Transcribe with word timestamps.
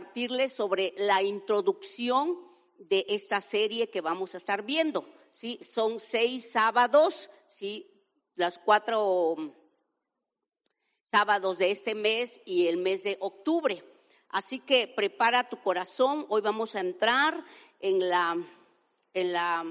Compartirles 0.00 0.54
sobre 0.54 0.94
la 0.96 1.22
introducción 1.22 2.38
de 2.78 3.04
esta 3.08 3.42
serie 3.42 3.90
que 3.90 4.00
vamos 4.00 4.34
a 4.34 4.38
estar 4.38 4.62
viendo. 4.62 5.06
¿sí? 5.30 5.58
Son 5.62 5.98
seis 5.98 6.50
sábados, 6.52 7.30
¿sí? 7.48 7.86
las 8.34 8.58
cuatro 8.58 9.36
sábados 11.12 11.58
de 11.58 11.70
este 11.70 11.94
mes 11.94 12.40
y 12.46 12.68
el 12.68 12.78
mes 12.78 13.02
de 13.02 13.18
octubre. 13.20 13.84
Así 14.30 14.58
que 14.58 14.88
prepara 14.88 15.50
tu 15.50 15.60
corazón. 15.60 16.24
Hoy 16.30 16.40
vamos 16.40 16.74
a 16.74 16.80
entrar 16.80 17.44
en 17.78 18.08
la, 18.08 18.36
en 19.12 19.32
la, 19.34 19.64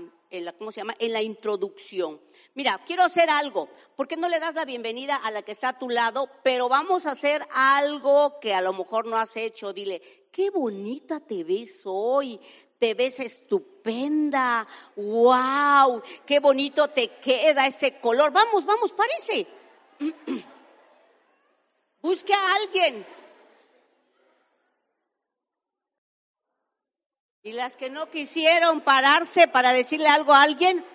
¿cómo 0.57 0.71
se 0.71 0.81
llama? 0.81 0.95
En 0.99 1.13
la 1.13 1.21
introducción. 1.21 2.21
Mira, 2.53 2.79
quiero 2.85 3.03
hacer 3.03 3.29
algo. 3.29 3.69
¿Por 3.95 4.07
qué 4.07 4.15
no 4.15 4.29
le 4.29 4.39
das 4.39 4.53
la 4.53 4.65
bienvenida 4.65 5.15
a 5.15 5.31
la 5.31 5.41
que 5.41 5.51
está 5.51 5.69
a 5.69 5.79
tu 5.79 5.89
lado? 5.89 6.29
Pero 6.43 6.69
vamos 6.69 7.05
a 7.05 7.11
hacer 7.11 7.47
algo 7.51 8.39
que 8.39 8.53
a 8.53 8.61
lo 8.61 8.73
mejor 8.73 9.05
no 9.05 9.17
has 9.17 9.35
hecho. 9.37 9.73
Dile, 9.73 10.27
qué 10.31 10.51
bonita 10.51 11.19
te 11.19 11.43
ves 11.43 11.81
hoy. 11.85 12.39
Te 12.77 12.93
ves 12.93 13.19
estupenda. 13.19 14.67
Wow, 14.95 16.01
qué 16.25 16.39
bonito 16.39 16.89
te 16.89 17.07
queda 17.19 17.65
ese 17.65 17.99
color. 17.99 18.31
Vamos, 18.31 18.65
vamos, 18.65 18.93
parece. 18.93 19.47
Busque 22.01 22.33
a 22.33 22.55
alguien. 22.55 23.05
Y 27.49 27.53
las 27.53 27.75
que 27.75 27.89
no 27.89 28.11
quisieron 28.11 28.81
pararse 28.81 29.47
para 29.47 29.73
decirle 29.73 30.07
algo 30.07 30.35
a 30.35 30.43
alguien, 30.43 30.85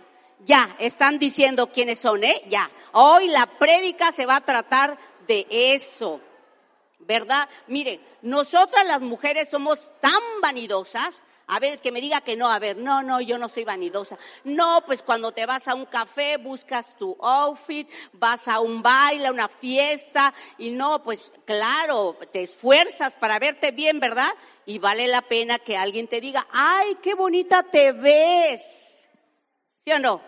ya, 0.46 0.76
están 0.78 1.18
diciendo 1.18 1.72
quiénes 1.72 1.98
son, 1.98 2.22
¿eh? 2.22 2.44
Ya. 2.48 2.70
Hoy 2.92 3.26
la 3.26 3.46
prédica 3.46 4.12
se 4.12 4.24
va 4.24 4.36
a 4.36 4.40
tratar 4.40 4.96
de 5.26 5.48
eso. 5.50 6.20
¿Verdad? 7.00 7.48
Miren, 7.66 8.00
nosotras 8.22 8.86
las 8.86 9.00
mujeres 9.00 9.50
somos 9.50 9.94
tan 9.98 10.20
vanidosas 10.40 11.24
a 11.46 11.60
ver, 11.60 11.78
que 11.80 11.92
me 11.92 12.00
diga 12.00 12.22
que 12.22 12.36
no, 12.36 12.50
a 12.50 12.58
ver, 12.58 12.76
no, 12.76 13.02
no, 13.02 13.20
yo 13.20 13.36
no 13.36 13.48
soy 13.48 13.64
vanidosa. 13.64 14.18
No, 14.44 14.82
pues 14.86 15.02
cuando 15.02 15.32
te 15.32 15.44
vas 15.44 15.68
a 15.68 15.74
un 15.74 15.84
café, 15.84 16.38
buscas 16.38 16.96
tu 16.96 17.16
outfit, 17.20 17.88
vas 18.12 18.48
a 18.48 18.60
un 18.60 18.82
baile, 18.82 19.26
a 19.26 19.32
una 19.32 19.48
fiesta, 19.48 20.32
y 20.56 20.70
no, 20.70 21.02
pues 21.02 21.32
claro, 21.44 22.16
te 22.32 22.42
esfuerzas 22.42 23.14
para 23.16 23.38
verte 23.38 23.72
bien, 23.72 24.00
¿verdad? 24.00 24.32
Y 24.64 24.78
vale 24.78 25.06
la 25.06 25.22
pena 25.22 25.58
que 25.58 25.76
alguien 25.76 26.08
te 26.08 26.20
diga, 26.20 26.46
ay, 26.50 26.96
qué 27.02 27.14
bonita 27.14 27.62
te 27.62 27.92
ves. 27.92 28.62
¿Sí 29.84 29.92
o 29.92 29.98
no? 29.98 30.22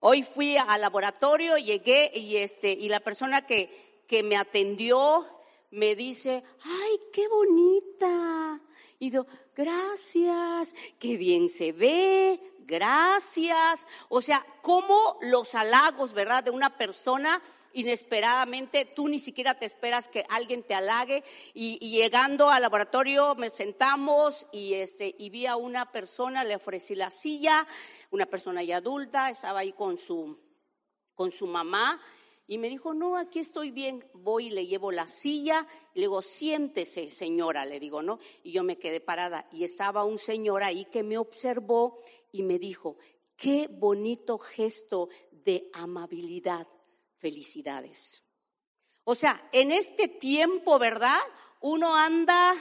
Hoy 0.00 0.24
fui 0.24 0.56
al 0.56 0.80
laboratorio, 0.80 1.56
llegué 1.58 2.10
y 2.12 2.38
este, 2.38 2.72
y 2.72 2.88
la 2.88 2.98
persona 2.98 3.46
que, 3.46 4.02
que 4.08 4.24
me 4.24 4.36
atendió 4.36 5.28
me 5.70 5.94
dice, 5.94 6.42
ay, 6.64 7.00
qué 7.12 7.28
bonita. 7.28 8.60
Y 8.98 9.10
yo, 9.10 9.26
gracias, 9.56 10.74
qué 10.98 11.16
bien 11.16 11.48
se 11.48 11.72
ve, 11.72 12.40
gracias. 12.60 13.86
O 14.08 14.22
sea, 14.22 14.44
como 14.62 15.18
los 15.20 15.54
halagos, 15.54 16.12
¿verdad? 16.12 16.44
De 16.44 16.50
una 16.50 16.76
persona 16.76 17.42
inesperadamente, 17.74 18.84
tú 18.84 19.08
ni 19.08 19.18
siquiera 19.18 19.54
te 19.54 19.66
esperas 19.66 20.08
que 20.08 20.24
alguien 20.28 20.62
te 20.62 20.74
halague 20.74 21.24
y, 21.54 21.78
llegando 21.90 22.50
al 22.50 22.62
laboratorio 22.62 23.34
me 23.34 23.50
sentamos 23.50 24.46
y 24.52 24.74
este 24.74 25.14
y 25.18 25.30
vi 25.30 25.46
a 25.46 25.56
una 25.56 25.90
persona, 25.90 26.44
le 26.44 26.56
ofrecí 26.56 26.94
la 26.94 27.10
silla, 27.10 27.66
una 28.10 28.26
persona 28.26 28.62
ya 28.62 28.78
adulta, 28.78 29.30
estaba 29.30 29.60
ahí 29.60 29.72
con 29.72 29.96
su 29.96 30.38
con 31.14 31.30
su 31.30 31.46
mamá 31.46 32.00
y 32.46 32.58
me 32.58 32.68
dijo, 32.68 32.92
no, 32.92 33.16
aquí 33.16 33.38
estoy 33.38 33.70
bien, 33.70 34.04
voy 34.14 34.46
y 34.46 34.50
le 34.50 34.66
llevo 34.66 34.92
la 34.92 35.06
silla, 35.06 35.66
y 35.94 36.00
le 36.00 36.04
digo, 36.06 36.22
siéntese, 36.22 37.10
señora, 37.10 37.64
le 37.64 37.80
digo, 37.80 38.02
¿no? 38.02 38.18
Y 38.42 38.52
yo 38.52 38.64
me 38.64 38.78
quedé 38.78 39.00
parada 39.00 39.48
y 39.52 39.64
estaba 39.64 40.04
un 40.04 40.18
señor 40.18 40.62
ahí 40.62 40.84
que 40.86 41.02
me 41.02 41.18
observó 41.18 41.98
y 42.32 42.42
me 42.42 42.58
dijo, 42.58 42.96
qué 43.36 43.68
bonito 43.70 44.38
gesto 44.38 45.08
de 45.30 45.70
amabilidad, 45.72 46.66
felicidades. 47.18 48.22
O 49.04 49.14
sea, 49.14 49.48
en 49.52 49.70
este 49.70 50.08
tiempo, 50.08 50.78
¿verdad? 50.78 51.18
Uno 51.60 51.96
anda 51.96 52.54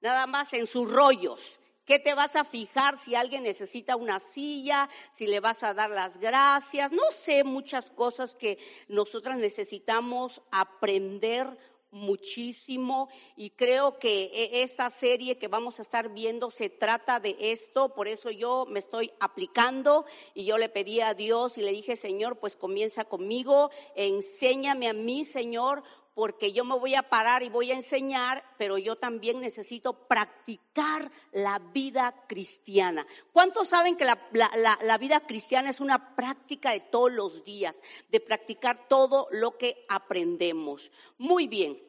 nada 0.00 0.26
más 0.26 0.52
en 0.52 0.66
sus 0.66 0.90
rollos, 0.90 1.58
¿Qué 1.84 1.98
te 1.98 2.14
vas 2.14 2.36
a 2.36 2.44
fijar 2.44 2.96
si 2.96 3.14
alguien 3.14 3.42
necesita 3.42 3.96
una 3.96 4.20
silla, 4.20 4.88
si 5.10 5.26
le 5.26 5.40
vas 5.40 5.62
a 5.62 5.74
dar 5.74 5.90
las 5.90 6.18
gracias? 6.18 6.92
No 6.92 7.10
sé, 7.10 7.42
muchas 7.42 7.90
cosas 7.90 8.36
que 8.36 8.58
nosotras 8.88 9.36
necesitamos 9.36 10.42
aprender 10.52 11.58
muchísimo 11.92 13.08
y 13.36 13.50
creo 13.50 13.98
que 13.98 14.30
e, 14.32 14.62
esa 14.62 14.90
serie 14.90 15.38
que 15.38 15.48
vamos 15.48 15.78
a 15.78 15.82
estar 15.82 16.08
viendo 16.08 16.50
se 16.50 16.70
trata 16.70 17.20
de 17.20 17.36
esto, 17.38 17.94
por 17.94 18.08
eso 18.08 18.30
yo 18.30 18.64
me 18.66 18.78
estoy 18.78 19.12
aplicando 19.20 20.06
y 20.34 20.44
yo 20.44 20.58
le 20.58 20.70
pedí 20.70 21.00
a 21.00 21.14
Dios 21.14 21.58
y 21.58 21.62
le 21.62 21.70
dije, 21.70 21.94
Señor, 21.96 22.38
pues 22.38 22.56
comienza 22.56 23.04
conmigo, 23.04 23.70
enséñame 23.94 24.88
a 24.88 24.94
mí, 24.94 25.24
Señor, 25.24 25.82
porque 26.14 26.52
yo 26.52 26.64
me 26.64 26.78
voy 26.78 26.94
a 26.94 27.08
parar 27.08 27.42
y 27.42 27.48
voy 27.48 27.70
a 27.70 27.74
enseñar, 27.74 28.44
pero 28.58 28.76
yo 28.76 28.96
también 28.96 29.40
necesito 29.40 30.06
practicar 30.06 31.10
la 31.32 31.58
vida 31.58 32.14
cristiana. 32.28 33.06
¿Cuántos 33.32 33.68
saben 33.68 33.96
que 33.96 34.04
la, 34.04 34.98
vida 34.98 35.20
cristiana 35.20 35.70
es 35.70 35.80
una 35.80 36.14
práctica 36.14 36.72
de 36.72 36.80
todos 36.80 37.12
los 37.12 37.44
días, 37.44 37.78
de 38.10 38.20
practicar 38.20 38.88
todo 38.88 39.28
lo 39.30 39.56
que 39.56 39.86
aprendemos? 39.88 40.90
Muy 41.16 41.46
bien. 41.46 41.82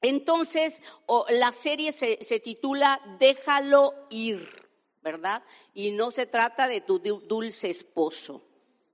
Entonces, 0.00 0.80
la 1.28 1.52
serie 1.52 1.92
se, 1.92 2.24
se 2.24 2.40
titula 2.40 2.98
Déjalo 3.18 3.92
ir, 4.08 4.70
¿verdad? 5.02 5.42
Y 5.74 5.90
no 5.92 6.10
se 6.10 6.24
trata 6.24 6.66
de 6.66 6.80
tu 6.80 6.98
dulce 6.98 7.68
esposo, 7.68 8.42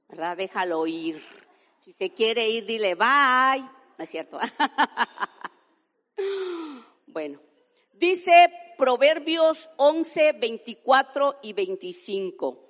¿verdad? 0.09 0.37
Déjalo 0.37 0.84
ir. 0.88 1.22
Si 1.78 1.93
se 1.93 2.12
quiere 2.12 2.49
ir, 2.49 2.66
dile 2.66 2.97
bye 2.97 3.75
¿no 3.96 4.04
es 4.04 4.10
cierto? 4.10 4.38
bueno, 7.06 7.40
dice 7.92 8.50
Proverbios 8.76 9.70
11, 9.76 10.32
24 10.32 11.38
y 11.42 11.52
25. 11.52 12.62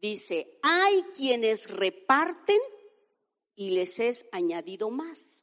Dice, 0.00 0.58
hay 0.62 1.02
quienes 1.14 1.70
reparten 1.70 2.58
y 3.54 3.70
les 3.70 4.00
es 4.00 4.26
añadido 4.32 4.90
más. 4.90 5.42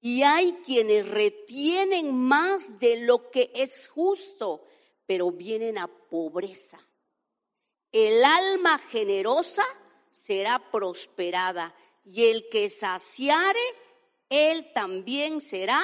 Y 0.00 0.22
hay 0.22 0.52
quienes 0.64 1.08
retienen 1.08 2.14
más 2.14 2.78
de 2.78 3.04
lo 3.04 3.30
que 3.30 3.50
es 3.54 3.88
justo, 3.88 4.64
pero 5.06 5.30
vienen 5.30 5.78
a 5.78 5.88
pobreza. 5.88 6.78
El 7.92 8.24
alma 8.24 8.78
generosa 8.78 9.64
será 10.10 10.70
prosperada 10.70 11.74
y 12.04 12.26
el 12.26 12.48
que 12.48 12.70
saciare 12.70 13.60
él 14.28 14.72
también 14.72 15.40
será 15.40 15.80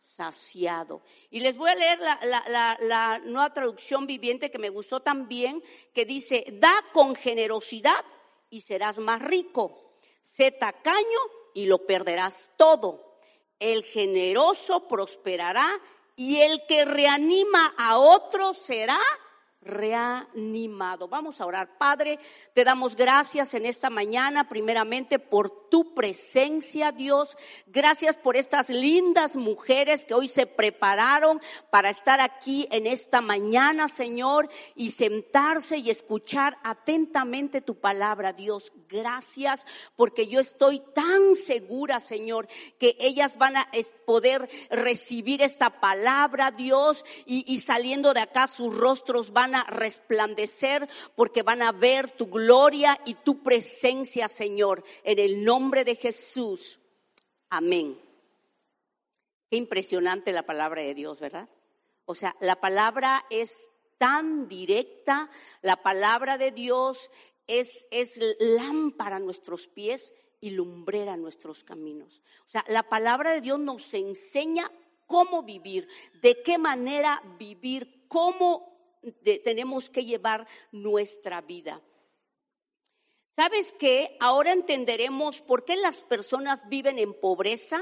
saciado. 0.00 1.02
Y 1.30 1.40
les 1.40 1.56
voy 1.56 1.70
a 1.70 1.74
leer 1.74 1.98
la, 2.00 3.20
nueva 3.24 3.52
traducción 3.52 4.06
viviente 4.06 4.50
que 4.50 4.58
me 4.58 4.68
gustó 4.68 5.00
también, 5.00 5.62
que 5.92 6.04
dice, 6.04 6.44
da 6.52 6.72
con 6.92 7.14
generosidad 7.14 8.04
y 8.50 8.60
serás 8.60 8.98
más 8.98 9.22
rico. 9.22 9.96
Sé 10.22 10.52
tacaño 10.52 11.18
y 11.54 11.66
lo 11.66 11.86
perderás 11.86 12.52
todo. 12.56 13.18
El 13.58 13.84
generoso 13.84 14.86
prosperará 14.88 15.68
y 16.16 16.40
el 16.40 16.64
que 16.66 16.84
reanima 16.84 17.74
a 17.76 17.98
otro 17.98 18.54
será 18.54 19.00
reanimado. 19.64 21.08
Vamos 21.08 21.40
a 21.40 21.46
orar. 21.46 21.78
Padre, 21.78 22.18
te 22.52 22.64
damos 22.64 22.96
gracias 22.96 23.54
en 23.54 23.66
esta 23.66 23.90
mañana, 23.90 24.48
primeramente 24.48 25.18
por 25.18 25.68
tu 25.68 25.94
presencia, 25.94 26.92
Dios. 26.92 27.36
Gracias 27.66 28.16
por 28.16 28.36
estas 28.36 28.68
lindas 28.68 29.36
mujeres 29.36 30.04
que 30.04 30.14
hoy 30.14 30.28
se 30.28 30.46
prepararon 30.46 31.40
para 31.70 31.90
estar 31.90 32.20
aquí 32.20 32.68
en 32.70 32.86
esta 32.86 33.20
mañana, 33.20 33.88
Señor, 33.88 34.48
y 34.74 34.90
sentarse 34.90 35.78
y 35.78 35.90
escuchar 35.90 36.58
atentamente 36.62 37.60
tu 37.60 37.80
palabra, 37.80 38.32
Dios. 38.32 38.72
Gracias 38.88 39.66
porque 39.96 40.28
yo 40.28 40.40
estoy 40.40 40.80
tan 40.94 41.34
segura, 41.34 42.00
Señor, 42.00 42.46
que 42.78 42.96
ellas 43.00 43.38
van 43.38 43.56
a 43.56 43.68
poder 44.06 44.48
recibir 44.70 45.42
esta 45.42 45.80
palabra, 45.80 46.50
Dios, 46.50 47.04
y, 47.26 47.58
saliendo 47.60 48.14
de 48.14 48.20
acá 48.20 48.46
sus 48.46 48.76
rostros 48.76 49.32
van 49.32 49.53
a 49.54 49.64
resplandecer 49.64 50.88
porque 51.14 51.42
van 51.42 51.62
a 51.62 51.72
ver 51.72 52.10
tu 52.10 52.26
gloria 52.26 52.98
y 53.04 53.14
tu 53.14 53.42
presencia, 53.42 54.28
Señor, 54.28 54.84
en 55.02 55.18
el 55.18 55.44
nombre 55.44 55.84
de 55.84 55.96
Jesús. 55.96 56.80
Amén. 57.50 58.00
Qué 59.50 59.56
impresionante 59.56 60.32
la 60.32 60.44
palabra 60.44 60.82
de 60.82 60.94
Dios, 60.94 61.20
¿verdad? 61.20 61.48
O 62.06 62.14
sea, 62.14 62.36
la 62.40 62.60
palabra 62.60 63.24
es 63.30 63.68
tan 63.98 64.48
directa, 64.48 65.30
la 65.62 65.82
palabra 65.82 66.36
de 66.36 66.50
Dios 66.50 67.10
es, 67.46 67.86
es 67.90 68.18
lámpara 68.38 69.16
a 69.16 69.20
nuestros 69.20 69.68
pies 69.68 70.12
y 70.40 70.50
lumbrera 70.50 71.16
nuestros 71.16 71.64
caminos. 71.64 72.22
O 72.44 72.48
sea, 72.48 72.64
la 72.68 72.82
palabra 72.82 73.32
de 73.32 73.40
Dios 73.40 73.58
nos 73.58 73.94
enseña 73.94 74.70
cómo 75.06 75.42
vivir, 75.42 75.88
de 76.20 76.42
qué 76.42 76.58
manera 76.58 77.22
vivir, 77.38 78.04
cómo 78.08 78.73
tenemos 79.44 79.90
que 79.90 80.04
llevar 80.04 80.46
nuestra 80.72 81.40
vida. 81.40 81.80
¿Sabes 83.36 83.74
qué? 83.78 84.16
Ahora 84.20 84.52
entenderemos 84.52 85.40
por 85.40 85.64
qué 85.64 85.76
las 85.76 86.02
personas 86.02 86.68
viven 86.68 86.98
en 86.98 87.14
pobreza 87.14 87.80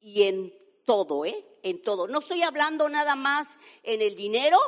y 0.00 0.24
en 0.24 0.54
todo, 0.84 1.24
¿eh? 1.24 1.46
En 1.62 1.82
todo. 1.82 2.08
No 2.08 2.18
estoy 2.18 2.42
hablando 2.42 2.88
nada 2.88 3.14
más 3.14 3.58
en 3.82 4.02
el 4.02 4.14
dinero, 4.16 4.58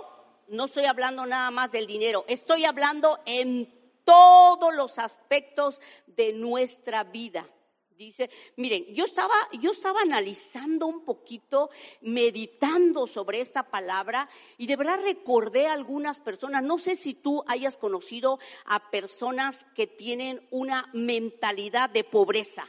no 0.49 0.64
estoy 0.64 0.87
hablando 0.87 1.26
nada 1.26 1.50
más 1.50 1.73
del 1.73 1.87
dinero, 1.87 2.25
estoy 2.26 2.64
hablando 2.64 3.19
en 3.26 4.00
todos 4.05 4.75
los 4.75 4.99
aspectos 4.99 5.81
de 6.06 6.32
nuestra 6.32 7.05
vida. 7.05 7.49
Dice, 7.97 8.31
miren, 8.56 8.87
yo 8.94 9.05
estaba, 9.05 9.35
yo 9.61 9.73
estaba 9.73 10.00
analizando 10.00 10.87
un 10.87 11.05
poquito, 11.05 11.71
meditando 12.00 13.06
sobre 13.06 13.41
esta 13.41 13.71
palabra 13.71 14.29
y 14.56 14.67
de 14.67 14.77
verdad 14.77 15.00
recordé 15.03 15.67
a 15.67 15.73
algunas 15.73 16.21
personas, 16.21 16.62
no 16.62 16.79
sé 16.79 16.97
si 16.97 17.15
tú 17.15 17.44
hayas 17.47 17.77
conocido 17.77 18.39
a 18.65 18.91
personas 18.91 19.67
que 19.75 19.87
tienen 19.87 20.47
una 20.50 20.91
mentalidad 20.93 21.91
de 21.91 22.05
pobreza, 22.05 22.67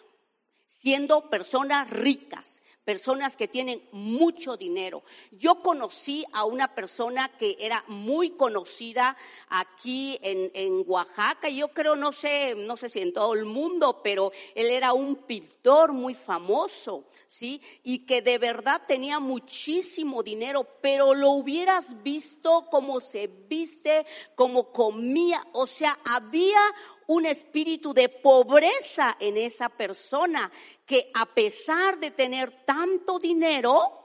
siendo 0.66 1.30
personas 1.30 1.90
ricas, 1.90 2.63
personas 2.84 3.36
que 3.36 3.48
tienen 3.48 3.82
mucho 3.92 4.58
dinero. 4.58 5.04
Yo 5.32 5.62
conocí 5.62 6.26
a 6.34 6.44
una 6.44 6.76
persona 6.76 7.30
que 7.38 7.58
era 7.60 7.84
muy 7.88 8.32
conocida 8.32 9.16
aquí 9.50 10.20
en, 10.22 10.52
en, 10.54 10.84
Oaxaca, 10.86 11.50
yo 11.50 11.70
creo, 11.70 11.96
no 11.96 12.12
sé, 12.12 12.56
no 12.56 12.78
sé 12.78 12.90
si 12.90 13.00
en 13.00 13.14
todo 13.14 13.34
el 13.34 13.46
mundo, 13.46 14.02
pero 14.04 14.32
él 14.56 14.68
era 14.68 14.94
un 14.94 15.16
pintor 15.16 15.94
muy 15.94 16.14
famoso, 16.14 17.06
¿sí? 17.28 17.62
Y 17.84 18.00
que 18.00 18.22
de 18.22 18.38
verdad 18.38 18.82
tenía 18.88 19.20
muchísimo 19.20 20.24
dinero, 20.24 20.68
pero 20.82 21.14
lo 21.14 21.32
hubieras 21.32 22.04
visto 22.04 22.68
como 22.70 23.00
se 23.00 23.28
viste, 23.28 24.06
como 24.36 24.72
comía, 24.72 25.42
o 25.54 25.68
sea, 25.68 25.98
había 26.06 26.60
un 27.08 27.26
espíritu 27.26 27.94
de 27.94 28.10
pobreza 28.10 29.18
en 29.20 29.38
esa 29.38 29.70
persona 29.70 30.52
que 30.86 31.12
a 31.14 31.26
pesar 31.26 32.00
de 32.00 32.12
tener 32.12 32.66
tanto 32.66 33.20
dinero, 33.20 34.00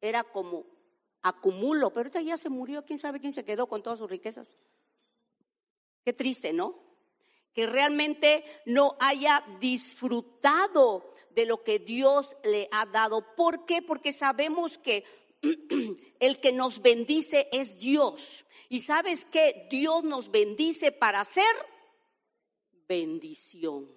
era 0.00 0.24
como 0.24 0.66
acumulo, 1.22 1.92
pero 1.92 2.10
ya 2.20 2.36
se 2.36 2.48
murió, 2.48 2.84
quién 2.84 2.98
sabe 2.98 3.20
quién 3.20 3.32
se 3.32 3.44
quedó 3.44 3.66
con 3.68 3.82
todas 3.82 3.98
sus 3.98 4.10
riquezas. 4.10 4.58
Qué 6.04 6.12
triste, 6.12 6.52
¿no? 6.52 6.82
Que 7.54 7.66
realmente 7.66 8.44
no 8.66 8.96
haya 8.98 9.44
disfrutado 9.60 11.12
de 11.30 11.46
lo 11.46 11.62
que 11.62 11.78
Dios 11.78 12.36
le 12.44 12.68
ha 12.72 12.86
dado. 12.86 13.34
¿Por 13.36 13.64
qué? 13.64 13.82
Porque 13.82 14.12
sabemos 14.12 14.78
que 14.78 15.04
el 16.20 16.40
que 16.40 16.52
nos 16.52 16.82
bendice 16.82 17.48
es 17.52 17.78
Dios. 17.78 18.44
Y 18.68 18.80
sabes 18.80 19.24
que 19.24 19.68
Dios 19.70 20.02
nos 20.02 20.30
bendice 20.30 20.92
para 20.92 21.20
hacer 21.20 21.44
bendición. 22.88 23.88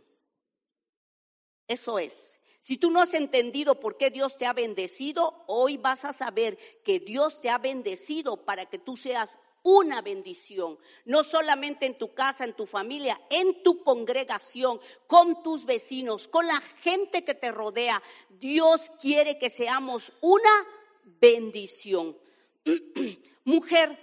Eso 1.67 1.99
es. 1.99 2.41
Si 2.59 2.77
tú 2.77 2.89
no 2.89 3.01
has 3.01 3.13
entendido 3.13 3.79
por 3.79 3.95
qué 3.95 4.09
Dios 4.09 4.37
te 4.37 4.45
ha 4.45 4.53
bendecido, 4.53 5.43
hoy 5.47 5.77
vas 5.77 6.03
a 6.03 6.13
saber 6.13 6.57
que 6.83 6.99
Dios 6.99 7.39
te 7.39 7.49
ha 7.49 7.59
bendecido 7.59 8.37
para 8.37 8.65
que 8.65 8.79
tú 8.79 8.97
seas 8.97 9.37
una 9.61 10.01
bendición, 10.01 10.77
no 11.05 11.23
solamente 11.23 11.87
en 11.87 11.97
tu 11.97 12.13
casa, 12.13 12.43
en 12.43 12.53
tu 12.53 12.67
familia, 12.67 13.19
en 13.31 13.63
tu 13.63 13.83
congregación, 13.83 14.79
con 15.07 15.41
tus 15.41 15.65
vecinos, 15.65 16.27
con 16.27 16.45
la 16.45 16.61
gente 16.81 17.23
que 17.23 17.33
te 17.33 17.51
rodea. 17.51 18.01
Dios 18.29 18.91
quiere 19.01 19.39
que 19.39 19.49
seamos 19.49 20.11
una 20.21 20.67
bendición. 21.03 22.17
Mujer 23.43 23.99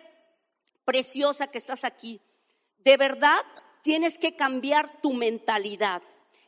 preciosa 0.85 1.47
que 1.47 1.59
estás 1.59 1.85
aquí, 1.85 2.21
de 2.79 2.97
verdad 2.97 3.43
tienes 3.83 4.19
que 4.19 4.35
cambiar 4.35 5.01
tu 5.01 5.13
mentalidad. 5.13 6.03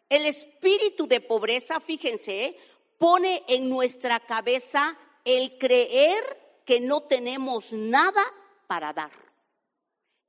El 0.09 0.27
espíritu 0.27 1.07
de 1.07 1.21
pobreza, 1.21 1.81
fíjense, 1.81 2.57
pone 2.99 3.43
en 3.49 3.69
nuestra 3.69 4.21
cabeza 4.21 4.97
el 5.25 5.59
creer 5.59 6.23
que 6.65 6.81
no 6.81 7.03
tenemos 7.03 7.73
nada 7.73 8.23
para 8.67 8.93
dar. 8.93 9.11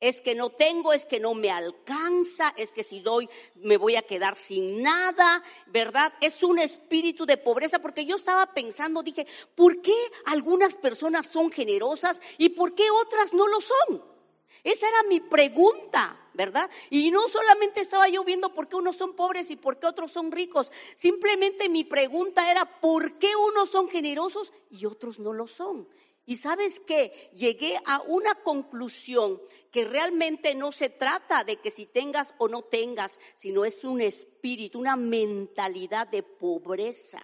Es 0.01 0.21
que 0.21 0.35
no 0.35 0.49
tengo, 0.49 0.91
es 0.91 1.05
que 1.05 1.19
no 1.19 1.33
me 1.33 1.49
alcanza, 1.49 2.53
es 2.57 2.71
que 2.71 2.83
si 2.83 2.99
doy 2.99 3.29
me 3.55 3.77
voy 3.77 3.95
a 3.95 4.01
quedar 4.01 4.35
sin 4.35 4.83
nada, 4.83 5.41
¿verdad? 5.67 6.13
Es 6.19 6.43
un 6.43 6.59
espíritu 6.59 7.25
de 7.25 7.37
pobreza 7.37 7.79
porque 7.79 8.05
yo 8.05 8.17
estaba 8.17 8.53
pensando, 8.53 9.03
dije, 9.03 9.25
¿por 9.55 9.81
qué 9.81 9.95
algunas 10.25 10.75
personas 10.75 11.27
son 11.27 11.49
generosas 11.49 12.19
y 12.37 12.49
por 12.49 12.75
qué 12.75 12.89
otras 12.91 13.33
no 13.33 13.47
lo 13.47 13.61
son? 13.61 14.14
Esa 14.63 14.87
era 14.89 15.03
mi 15.03 15.19
pregunta, 15.19 16.19
¿verdad? 16.33 16.69
Y 16.89 17.11
no 17.11 17.27
solamente 17.27 17.81
estaba 17.81 18.07
yo 18.07 18.23
viendo 18.23 18.53
por 18.53 18.67
qué 18.67 18.75
unos 18.75 18.95
son 18.95 19.15
pobres 19.15 19.51
y 19.51 19.55
por 19.55 19.79
qué 19.79 19.87
otros 19.87 20.11
son 20.11 20.31
ricos. 20.31 20.71
Simplemente 20.95 21.69
mi 21.69 21.83
pregunta 21.83 22.49
era 22.51 22.79
por 22.79 23.17
qué 23.19 23.35
unos 23.35 23.69
son 23.69 23.87
generosos 23.89 24.53
y 24.69 24.85
otros 24.85 25.19
no 25.19 25.33
lo 25.33 25.47
son. 25.47 25.87
Y 26.25 26.37
sabes 26.37 26.79
qué, 26.79 27.29
llegué 27.35 27.79
a 27.85 28.01
una 28.01 28.33
conclusión 28.35 29.39
que 29.71 29.85
realmente 29.85 30.55
no 30.55 30.71
se 30.71 30.89
trata 30.89 31.43
de 31.43 31.57
que 31.57 31.69
si 31.69 31.85
tengas 31.85 32.33
o 32.39 32.47
no 32.47 32.63
tengas, 32.63 33.19
sino 33.35 33.63
es 33.63 33.83
un 33.83 34.01
espíritu, 34.01 34.79
una 34.79 34.95
mentalidad 34.95 36.07
de 36.07 36.23
pobreza 36.23 37.21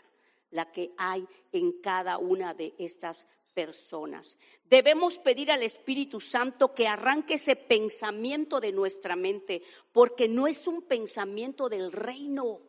la 0.52 0.72
que 0.72 0.92
hay 0.98 1.26
en 1.52 1.82
cada 1.82 2.18
una 2.18 2.54
de 2.54 2.76
estas 2.78 3.26
personas. 3.54 4.38
Debemos 4.64 5.20
pedir 5.20 5.52
al 5.52 5.64
Espíritu 5.64 6.20
Santo 6.20 6.74
que 6.74 6.88
arranque 6.88 7.36
ese 7.36 7.56
pensamiento 7.56 8.60
de 8.60 8.72
nuestra 8.72 9.16
mente, 9.16 9.62
porque 9.92 10.28
no 10.28 10.48
es 10.48 10.68
un 10.68 10.84
pensamiento 10.84 11.70
del 11.70 11.92
reino. 11.92 12.62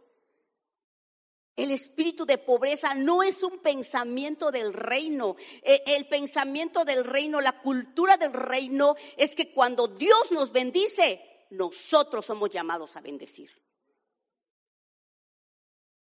El 1.54 1.70
espíritu 1.70 2.24
de 2.24 2.38
pobreza 2.38 2.94
no 2.94 3.22
es 3.22 3.42
un 3.42 3.58
pensamiento 3.58 4.50
del 4.50 4.72
reino. 4.72 5.36
E, 5.62 5.82
el 5.86 6.08
pensamiento 6.08 6.84
del 6.84 7.04
reino, 7.04 7.40
la 7.40 7.60
cultura 7.60 8.16
del 8.16 8.32
reino 8.32 8.96
es 9.16 9.34
que 9.34 9.52
cuando 9.52 9.86
Dios 9.86 10.32
nos 10.32 10.50
bendice, 10.50 11.46
nosotros 11.50 12.24
somos 12.24 12.48
llamados 12.50 12.96
a 12.96 13.02
bendecir. 13.02 13.50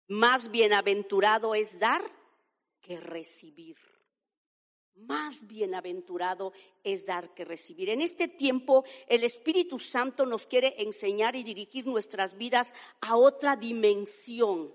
Más 0.09 0.51
bienaventurado 0.51 1.55
es 1.55 1.79
dar 1.79 2.03
que 2.83 3.01
recibir. 3.01 3.92
Más 4.95 5.47
bienaventurado 5.47 6.53
es 6.85 7.07
dar 7.07 7.35
que 7.35 7.45
recibir. 7.45 7.91
En 7.91 8.03
este 8.03 8.29
tiempo 8.29 8.85
el 9.09 9.25
Espíritu 9.25 9.79
Santo 9.79 10.27
nos 10.27 10.47
quiere 10.47 10.75
enseñar 10.79 11.35
y 11.35 11.43
dirigir 11.43 11.87
nuestras 11.87 12.37
vidas 12.37 12.73
a 13.01 13.17
otra 13.17 13.57
dimensión 13.57 14.73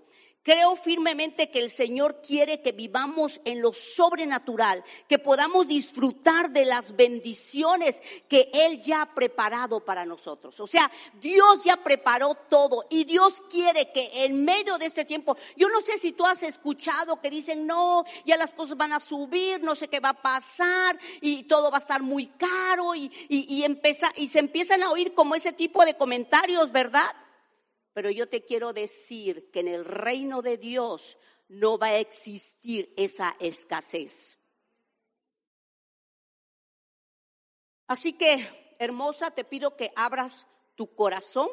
Creo 0.47 0.77
firmemente 0.77 1.49
que 1.49 1.59
el 1.59 1.69
Señor 1.69 2.21
quiere 2.21 2.61
que 2.61 2.71
vivamos 2.71 3.41
en 3.43 3.61
lo 3.61 3.73
sobrenatural, 3.73 4.81
que 5.09 5.19
podamos 5.19 5.67
disfrutar 5.67 6.51
de 6.51 6.63
las 6.63 6.95
bendiciones 6.95 8.01
que 8.29 8.49
Él 8.53 8.81
ya 8.81 9.01
ha 9.01 9.13
preparado 9.13 9.83
para 9.83 10.05
nosotros. 10.05 10.57
O 10.61 10.65
sea, 10.65 10.89
Dios 11.19 11.65
ya 11.65 11.75
preparó 11.83 12.33
todo 12.33 12.85
y 12.89 13.03
Dios 13.03 13.43
quiere 13.49 13.91
que 13.91 14.23
en 14.23 14.45
medio 14.45 14.77
de 14.77 14.85
este 14.85 15.03
tiempo, 15.03 15.35
yo 15.57 15.67
no 15.67 15.81
sé 15.81 15.97
si 15.97 16.13
tú 16.13 16.25
has 16.25 16.41
escuchado 16.43 17.19
que 17.19 17.29
dicen, 17.29 17.67
no, 17.67 18.05
ya 18.25 18.37
las 18.37 18.53
cosas 18.53 18.77
van 18.77 18.93
a 18.93 19.01
subir, 19.01 19.61
no 19.61 19.75
sé 19.75 19.89
qué 19.89 19.99
va 19.99 20.11
a 20.11 20.21
pasar 20.21 20.97
y 21.19 21.43
todo 21.43 21.69
va 21.71 21.79
a 21.79 21.81
estar 21.81 22.01
muy 22.01 22.27
caro 22.27 22.95
y, 22.95 23.11
y, 23.27 23.65
y 24.15 24.27
se 24.29 24.39
empiezan 24.39 24.81
a 24.81 24.91
oír 24.91 25.13
como 25.13 25.35
ese 25.35 25.51
tipo 25.51 25.83
de 25.83 25.97
comentarios, 25.97 26.71
¿verdad? 26.71 27.13
Pero 27.97 28.11
yo 28.11 28.29
te 28.29 28.45
quiero 28.45 28.73
decir 28.73 29.49
que 29.49 29.61
en 29.61 29.69
el 29.69 29.83
reino 29.83 30.43
de 30.43 30.59
Dios 30.59 31.17
no 31.47 31.79
va 31.79 31.87
a 31.87 31.97
existir 31.97 32.93
esa 32.95 33.35
escasez. 33.39 34.37
Así 37.87 38.13
que, 38.13 38.75
hermosa, 38.77 39.31
te 39.31 39.43
pido 39.43 39.75
que 39.75 39.93
abras 39.95 40.47
tu 40.75 40.93
corazón 40.93 41.49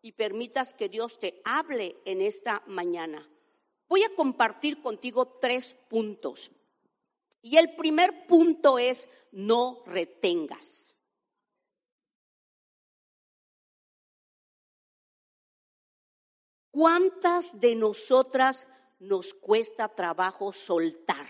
y 0.00 0.12
permitas 0.12 0.72
que 0.72 0.88
Dios 0.88 1.18
te 1.18 1.42
hable 1.44 1.96
en 2.04 2.22
esta 2.22 2.62
mañana. 2.68 3.28
Voy 3.88 4.04
a 4.04 4.14
compartir 4.14 4.80
contigo 4.80 5.26
tres 5.40 5.76
puntos. 5.88 6.52
Y 7.42 7.56
el 7.56 7.74
primer 7.74 8.24
punto 8.28 8.78
es 8.78 9.08
no 9.32 9.82
retengas. 9.84 10.87
¿Cuántas 16.78 17.58
de 17.58 17.74
nosotras 17.74 18.68
nos 19.00 19.34
cuesta 19.34 19.88
trabajo 19.88 20.52
soltar? 20.52 21.26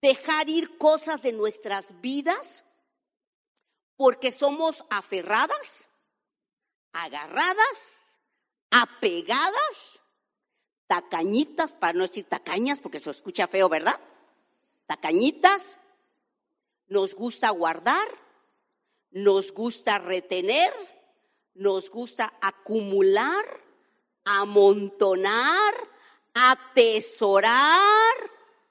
Dejar 0.00 0.48
ir 0.48 0.78
cosas 0.78 1.20
de 1.20 1.32
nuestras 1.32 2.00
vidas 2.00 2.64
porque 3.96 4.30
somos 4.32 4.86
aferradas, 4.88 5.90
agarradas, 6.94 8.16
apegadas, 8.70 10.00
tacañitas, 10.86 11.76
para 11.76 11.92
no 11.92 12.06
decir 12.06 12.26
tacañas 12.26 12.80
porque 12.80 13.00
se 13.00 13.10
escucha 13.10 13.46
feo, 13.46 13.68
¿verdad? 13.68 14.00
Tacañitas, 14.86 15.76
nos 16.86 17.14
gusta 17.14 17.50
guardar, 17.50 18.08
nos 19.10 19.52
gusta 19.52 19.98
retener 19.98 20.72
nos 21.54 21.90
gusta 21.90 22.34
acumular, 22.40 23.44
amontonar, 24.24 25.74
atesorar. 26.34 28.14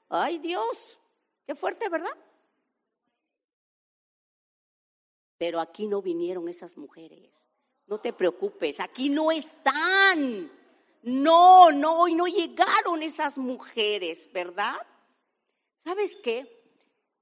Ay 0.08 0.38
Dios, 0.38 0.98
qué 1.46 1.54
fuerte, 1.54 1.88
¿verdad? 1.88 2.16
Pero 5.38 5.60
aquí 5.60 5.86
no 5.86 6.02
vinieron 6.02 6.48
esas 6.48 6.76
mujeres. 6.76 7.44
No 7.86 8.00
te 8.00 8.12
preocupes, 8.12 8.80
aquí 8.80 9.10
no 9.10 9.30
están. 9.32 10.50
No, 11.02 11.70
no, 11.70 12.00
hoy 12.00 12.14
no 12.14 12.26
llegaron 12.26 13.02
esas 13.02 13.36
mujeres, 13.36 14.30
¿verdad? 14.32 14.76
¿Sabes 15.76 16.16
qué? 16.16 16.50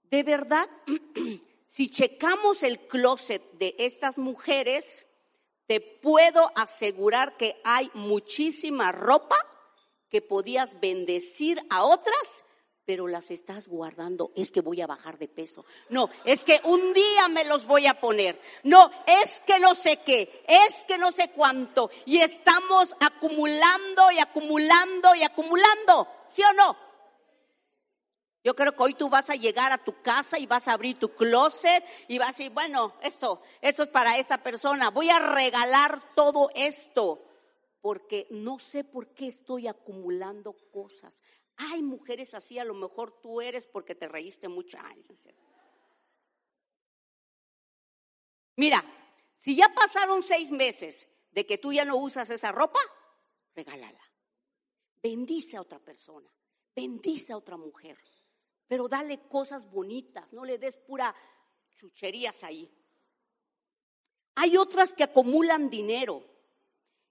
De 0.05 0.23
verdad, 0.23 0.69
si 1.67 1.89
checamos 1.89 2.63
el 2.63 2.87
closet 2.87 3.43
de 3.55 3.75
estas 3.79 4.19
mujeres, 4.19 5.07
te 5.67 5.81
puedo 5.81 6.51
asegurar 6.55 7.37
que 7.37 7.61
hay 7.65 7.91
muchísima 7.95 8.93
ropa 8.93 9.37
que 10.09 10.21
podías 10.21 10.79
bendecir 10.81 11.61
a 11.71 11.85
otras, 11.85 12.45
pero 12.85 13.09
las 13.09 13.31
estás 13.31 13.69
guardando. 13.69 14.31
Es 14.37 14.53
que 14.53 14.61
voy 14.61 14.81
a 14.81 14.87
bajar 14.87 15.19
de 15.19 15.29
peso. 15.29 15.65
No, 15.89 16.11
es 16.25 16.45
que 16.45 16.61
un 16.65 16.93
día 16.93 17.29
me 17.29 17.45
los 17.45 17.67
voy 17.67 17.87
a 17.87 17.99
poner. 17.99 18.39
No, 18.65 18.91
es 19.07 19.41
que 19.47 19.59
no 19.59 19.75
sé 19.75 19.99
qué, 19.99 20.45
es 20.47 20.85
que 20.87 20.99
no 20.99 21.13
sé 21.13 21.31
cuánto. 21.31 21.91
Y 22.05 22.19
estamos 22.19 22.95
acumulando 23.01 24.11
y 24.11 24.19
acumulando 24.19 25.15
y 25.15 25.23
acumulando. 25.23 26.09
¿Sí 26.29 26.43
o 26.43 26.53
no? 26.53 26.92
Yo 28.45 28.57
creo 28.57 28.73
que 28.75 28.83
hoy 28.83 28.95
tú 28.95 29.09
vas 29.09 29.31
a 29.31 29.37
llegar 29.37 29.71
a 29.71 29.79
tu 29.79 30.03
casa 30.03 30.39
y 30.39 30.47
vas 30.47 30.67
a 30.67 30.73
abrir 30.73 30.99
tu 30.99 31.15
closet 31.15 31.85
y 32.09 32.19
vas 32.19 32.29
a 32.29 32.33
decir, 32.33 32.51
bueno, 32.51 32.97
esto, 33.01 33.41
esto 33.61 33.85
es 33.85 33.89
para 33.89 34.19
esta 34.19 34.43
persona. 34.43 34.91
Voy 34.91 35.11
a 35.11 35.21
regalar 35.21 36.15
todo 36.15 36.51
esto 36.55 37.25
porque 37.81 38.27
no 38.31 38.59
sé 38.59 38.83
por 38.83 39.15
qué 39.15 39.29
estoy 39.29 39.69
acumulando 39.69 40.57
cosas. 40.73 41.23
Hay 41.57 41.83
mujeres 41.83 42.35
así, 42.35 42.59
a 42.59 42.65
lo 42.65 42.75
mejor 42.75 43.21
tú 43.21 43.41
eres 43.41 43.69
porque 43.69 43.95
te 43.95 44.09
reíste 44.09 44.49
mucho. 44.49 44.77
Mira, 48.57 48.85
si 49.37 49.55
ya 49.55 49.69
pasaron 49.69 50.23
seis 50.23 50.51
meses 50.51 51.09
de 51.31 51.47
que 51.47 51.59
tú 51.59 51.73
ya 51.73 51.85
no 51.85 51.97
usas 51.97 52.29
esa 52.31 52.51
ropa, 52.51 52.81
regálala. 53.55 54.01
Bendice 55.01 55.57
a 55.57 55.61
otra 55.61 55.79
persona, 55.79 56.29
bendice 56.75 57.33
a 57.33 57.37
otra 57.37 57.57
mujer 57.57 57.99
pero 58.73 58.89
dale 58.89 59.29
cosas 59.29 59.71
bonitas, 59.71 60.33
no 60.33 60.47
le 60.47 60.57
des 60.57 60.79
pura 60.79 61.15
chucherías 61.77 62.43
ahí. 62.43 62.73
Hay 64.37 64.57
otras 64.57 64.95
que 64.95 65.03
acumulan 65.03 65.69
dinero 65.69 66.25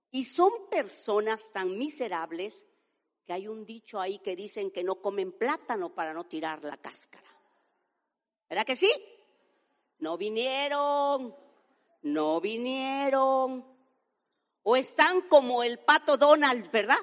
y 0.10 0.24
son 0.24 0.52
personas 0.72 1.52
tan 1.52 1.78
miserables 1.78 2.66
que 3.28 3.34
hay 3.34 3.48
un 3.48 3.64
dicho 3.64 4.02
ahí 4.02 4.18
que 4.18 4.36
dicen 4.36 4.72
que 4.72 4.84
no 4.84 4.96
comen 5.04 5.34
plátano 5.34 5.94
para 5.94 6.16
no 6.16 6.26
tirar 6.26 6.64
la 6.64 6.78
cáscara. 6.78 7.30
¿Verdad 8.50 8.66
que 8.66 8.76
sí? 8.76 8.92
No 10.00 10.18
vinieron, 10.18 11.36
no 12.02 12.42
vinieron. 12.42 13.64
O 14.64 14.76
están 14.76 15.22
como 15.28 15.62
el 15.62 15.78
pato 15.78 16.18
Donald, 16.18 16.72
¿verdad? 16.72 16.98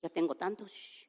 Ya 0.00 0.10
tengo 0.10 0.36
tantos. 0.36 1.01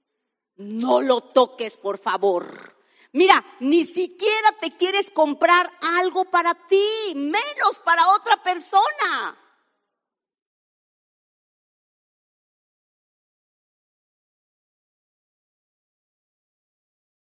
No 0.57 1.01
lo 1.01 1.22
toques, 1.22 1.77
por 1.77 1.98
favor. 1.98 2.75
Mira, 3.12 3.45
ni 3.60 3.86
siquiera 3.86 4.51
te 4.60 4.72
quieres 4.72 5.12
comprar 5.12 5.72
algo 5.81 6.25
para 6.25 6.55
ti, 6.67 7.13
menos 7.15 7.79
para 7.83 8.10
otra 8.10 8.41
persona. 8.43 9.39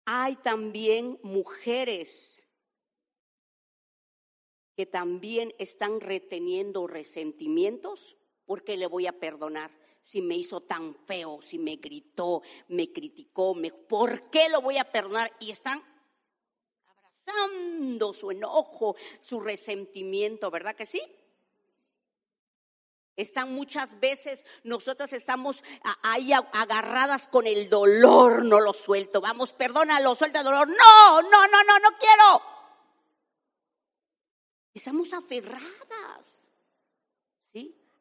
Hay 0.06 0.36
también 0.36 1.18
mujeres 1.22 2.44
que 4.76 4.86
también 4.86 5.52
están 5.58 6.00
reteniendo 6.00 6.86
resentimientos 6.86 8.16
porque 8.44 8.76
le 8.76 8.86
voy 8.86 9.06
a 9.06 9.18
perdonar 9.18 9.72
si 10.06 10.22
me 10.22 10.36
hizo 10.36 10.60
tan 10.60 10.94
feo, 10.94 11.40
si 11.42 11.58
me 11.58 11.76
gritó, 11.76 12.40
me 12.68 12.92
criticó, 12.92 13.56
me, 13.56 13.72
¿por 13.72 14.30
qué 14.30 14.48
lo 14.48 14.60
voy 14.60 14.78
a 14.78 14.92
perdonar? 14.92 15.32
Y 15.40 15.50
están 15.50 15.82
abrazando 16.86 18.12
su 18.12 18.30
enojo, 18.30 18.94
su 19.18 19.40
resentimiento, 19.40 20.48
¿verdad 20.48 20.76
que 20.76 20.86
sí? 20.86 21.02
Están 23.16 23.52
muchas 23.52 23.98
veces, 23.98 24.46
nosotras 24.62 25.12
estamos 25.12 25.64
ahí 26.02 26.32
agarradas 26.32 27.26
con 27.26 27.48
el 27.48 27.68
dolor, 27.68 28.44
no 28.44 28.60
lo 28.60 28.74
suelto. 28.74 29.20
Vamos, 29.20 29.54
perdónalo, 29.54 30.14
suelta 30.14 30.38
el 30.38 30.44
dolor. 30.44 30.68
No, 30.68 31.22
no, 31.22 31.48
no, 31.48 31.64
no, 31.64 31.78
no 31.80 31.88
quiero. 31.98 32.42
Estamos 34.72 35.12
aferradas 35.12 36.36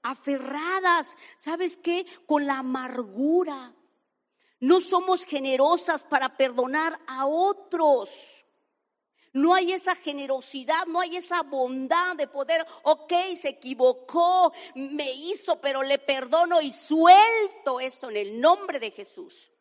aferradas, 0.05 1.17
¿sabes 1.35 1.77
qué? 1.77 2.05
Con 2.25 2.45
la 2.45 2.59
amargura. 2.59 3.75
No 4.59 4.79
somos 4.79 5.25
generosas 5.25 6.03
para 6.03 6.37
perdonar 6.37 6.97
a 7.07 7.25
otros. 7.25 8.45
No 9.33 9.53
hay 9.53 9.73
esa 9.73 9.95
generosidad, 9.95 10.85
no 10.87 11.01
hay 11.01 11.17
esa 11.17 11.41
bondad 11.41 12.15
de 12.15 12.27
poder, 12.27 12.65
ok, 12.83 13.11
se 13.35 13.49
equivocó, 13.49 14.53
me 14.75 15.11
hizo, 15.11 15.59
pero 15.59 15.83
le 15.83 15.99
perdono 15.99 16.61
y 16.61 16.71
suelto 16.71 17.81
eso 17.81 18.09
en 18.09 18.15
el 18.15 18.39
nombre 18.39 18.79
de 18.79 18.91
Jesús. 18.91 19.51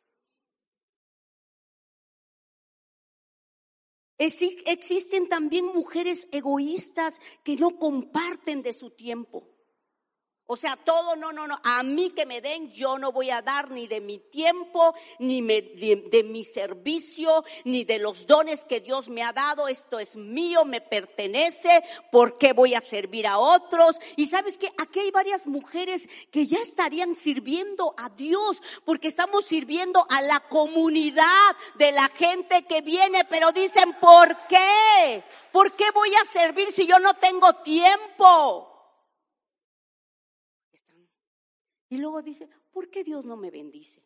Existen 4.17 5.29
también 5.29 5.67
mujeres 5.67 6.29
egoístas 6.31 7.21
que 7.43 7.57
no 7.57 7.79
comparten 7.79 8.63
de 8.63 8.73
su 8.73 8.91
tiempo. 8.91 9.54
O 10.47 10.59
sea, 10.59 10.77
todo, 10.77 11.17
no, 11.17 11.33
no, 11.33 11.47
no. 11.47 11.59
A 11.65 11.83
mí 11.83 12.11
que 12.11 12.27
me 12.27 12.43
den, 12.43 12.71
yo 12.71 12.99
no 12.99 13.13
voy 13.13 13.31
a 13.31 13.41
dar 13.41 13.71
ni 13.71 13.87
de 13.87 14.03
mi 14.03 14.19
tiempo, 14.19 14.95
ni 15.19 15.41
de, 15.41 16.05
de, 16.11 16.23
mi 16.23 16.45
servicio, 16.45 17.45
ni 17.65 17.85
de 17.85 17.99
los 17.99 18.27
dones 18.27 18.63
que 18.67 18.81
Dios 18.81 19.09
me 19.09 19.23
ha 19.23 19.33
dado. 19.33 19.69
Esto 19.69 19.99
es 19.99 20.17
mío, 20.17 20.67
me 20.67 20.83
pertenece. 20.83 21.83
¿Por 22.13 22.37
qué 22.37 22.53
voy 22.53 22.75
a 22.75 22.83
servir 22.83 23.27
a 23.27 23.39
otros? 23.39 23.99
Y 24.17 24.27
sabes 24.27 24.59
que 24.59 24.71
aquí 24.77 25.01
hay 25.01 25.11
varias 25.11 25.47
mujeres 25.47 26.07
que 26.31 26.47
ya 26.47 26.59
estarían 26.59 27.15
sirviendo 27.15 27.95
a 27.97 28.11
Dios, 28.11 28.61
porque 28.85 29.09
estamos 29.09 29.47
sirviendo 29.47 30.05
a 30.11 30.21
la 30.21 30.41
comunidad 30.41 31.57
de 31.77 31.91
la 31.93 32.11
gente 32.11 32.67
que 32.67 32.83
viene, 32.83 33.25
pero 33.25 33.51
dicen, 33.53 33.95
¿por 33.95 34.37
qué? 34.47 35.25
¿Por 35.53 35.75
qué 35.75 35.91
voy 35.93 36.11
a 36.17 36.31
servir 36.31 36.71
si 36.71 36.87
yo 36.87 36.99
no 36.99 37.15
tengo 37.15 37.51
tiempo? 37.63 38.74
Y 41.95 41.99
luego 41.99 42.23
dice, 42.23 42.49
¿por 42.73 42.91
qué 42.91 43.05
Dios 43.05 43.25
no 43.25 43.37
me 43.37 43.53
bendice? 43.53 44.03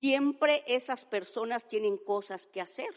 Siempre 0.00 0.64
esas 0.66 1.04
personas 1.04 1.68
tienen 1.68 1.98
cosas 1.98 2.46
que 2.46 2.62
hacer 2.62 2.88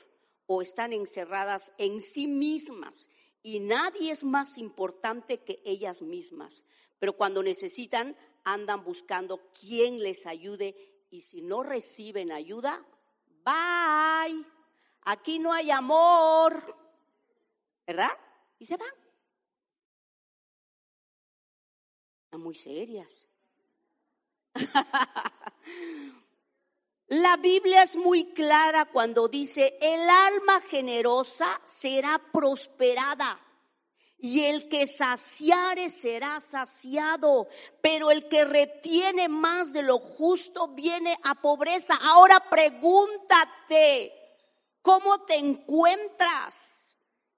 o 0.45 0.62
están 0.62 0.93
encerradas 0.93 1.74
en 1.77 2.00
sí 2.00 2.27
mismas 2.27 3.10
y 3.43 3.60
nadie 3.60 4.13
es 4.13 4.24
más 4.24 4.57
importante 4.57 5.39
que 5.39 5.62
ellas 5.65 6.01
mismas. 6.01 6.63
Pero 7.00 7.17
cuando 7.17 7.43
necesitan, 7.43 8.15
andan 8.45 8.86
buscando 8.86 9.51
quién 9.51 10.00
les 10.00 10.25
ayude 10.25 11.03
y 11.10 11.19
si 11.19 11.41
no 11.41 11.63
reciben 11.63 12.31
ayuda, 12.31 12.81
bye. 13.43 14.45
Aquí 15.01 15.38
no 15.38 15.51
hay 15.51 15.69
amor. 15.69 16.77
¿Verdad? 17.86 18.17
Y 18.57 18.65
se 18.67 18.77
van. 18.77 19.04
Muy 22.38 22.56
serias. 22.56 23.25
La 27.08 27.38
Biblia 27.38 27.84
es 27.84 27.96
muy 27.96 28.34
clara 28.34 28.86
cuando 28.86 29.27
dice, 29.27 29.77
el 29.80 30.10
alma 30.10 30.60
generosa 30.62 31.62
será 31.63 32.20
prosperada 32.32 33.39
y 34.18 34.46
el 34.46 34.68
que 34.70 34.88
saciare 34.88 35.92
será 35.92 36.39
saciado, 36.39 37.48
pero 37.82 38.10
el 38.10 38.27
que 38.27 38.44
retiene 38.44 39.30
más 39.30 39.72
de 39.72 39.84
lo 39.84 40.00
justo 40.00 40.70
viene 40.70 41.15
a 41.24 41.36
pobreza. 41.36 41.94
Ahora 42.01 42.50
pregúntate, 42.50 44.12
¿cómo 44.82 45.22
te 45.25 45.36
encuentras? 45.36 46.85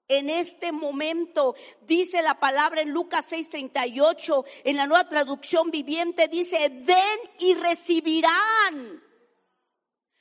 En 0.08 0.30
este 0.30 0.72
momento. 0.72 1.54
Dice 1.86 2.22
la 2.22 2.40
palabra 2.40 2.80
en 2.80 2.90
Lucas 2.90 3.26
6:38, 3.30 4.44
en 4.64 4.76
la 4.76 4.86
nueva 4.86 5.08
traducción 5.08 5.70
viviente, 5.70 6.28
dice, 6.28 6.70
den 6.70 7.18
y 7.38 7.54
recibirán. 7.54 9.07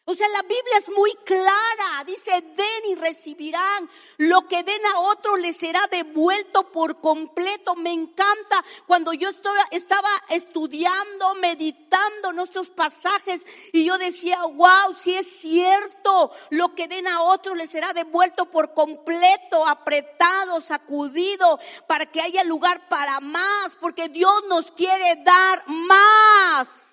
O 0.09 0.15
sea, 0.15 0.29
la 0.29 0.41
Biblia 0.43 0.77
es 0.77 0.89
muy 0.89 1.13
clara. 1.25 2.01
Dice, 2.05 2.31
den 2.31 2.91
y 2.91 2.95
recibirán. 2.95 3.89
Lo 4.15 4.47
que 4.47 4.63
den 4.63 4.85
a 4.95 5.01
otro 5.01 5.35
les 5.35 5.57
será 5.57 5.85
devuelto 5.91 6.71
por 6.71 7.01
completo. 7.01 7.75
Me 7.75 7.91
encanta 7.91 8.63
cuando 8.85 9.11
yo 9.11 9.27
estaba 9.27 10.09
estudiando, 10.29 11.35
meditando 11.35 12.31
nuestros 12.31 12.69
pasajes 12.69 13.45
y 13.73 13.83
yo 13.83 13.97
decía, 13.97 14.43
wow, 14.45 14.93
si 14.93 15.13
es 15.13 15.27
cierto, 15.41 16.31
lo 16.51 16.73
que 16.73 16.87
den 16.87 17.05
a 17.07 17.23
otro 17.23 17.53
les 17.53 17.69
será 17.69 17.91
devuelto 17.91 18.45
por 18.45 18.73
completo, 18.73 19.67
apretado, 19.67 20.61
sacudido, 20.61 21.59
para 21.85 22.05
que 22.05 22.21
haya 22.21 22.45
lugar 22.45 22.87
para 22.87 23.19
más, 23.19 23.75
porque 23.81 24.07
Dios 24.07 24.41
nos 24.47 24.71
quiere 24.71 25.17
dar 25.17 25.67
más 25.67 26.86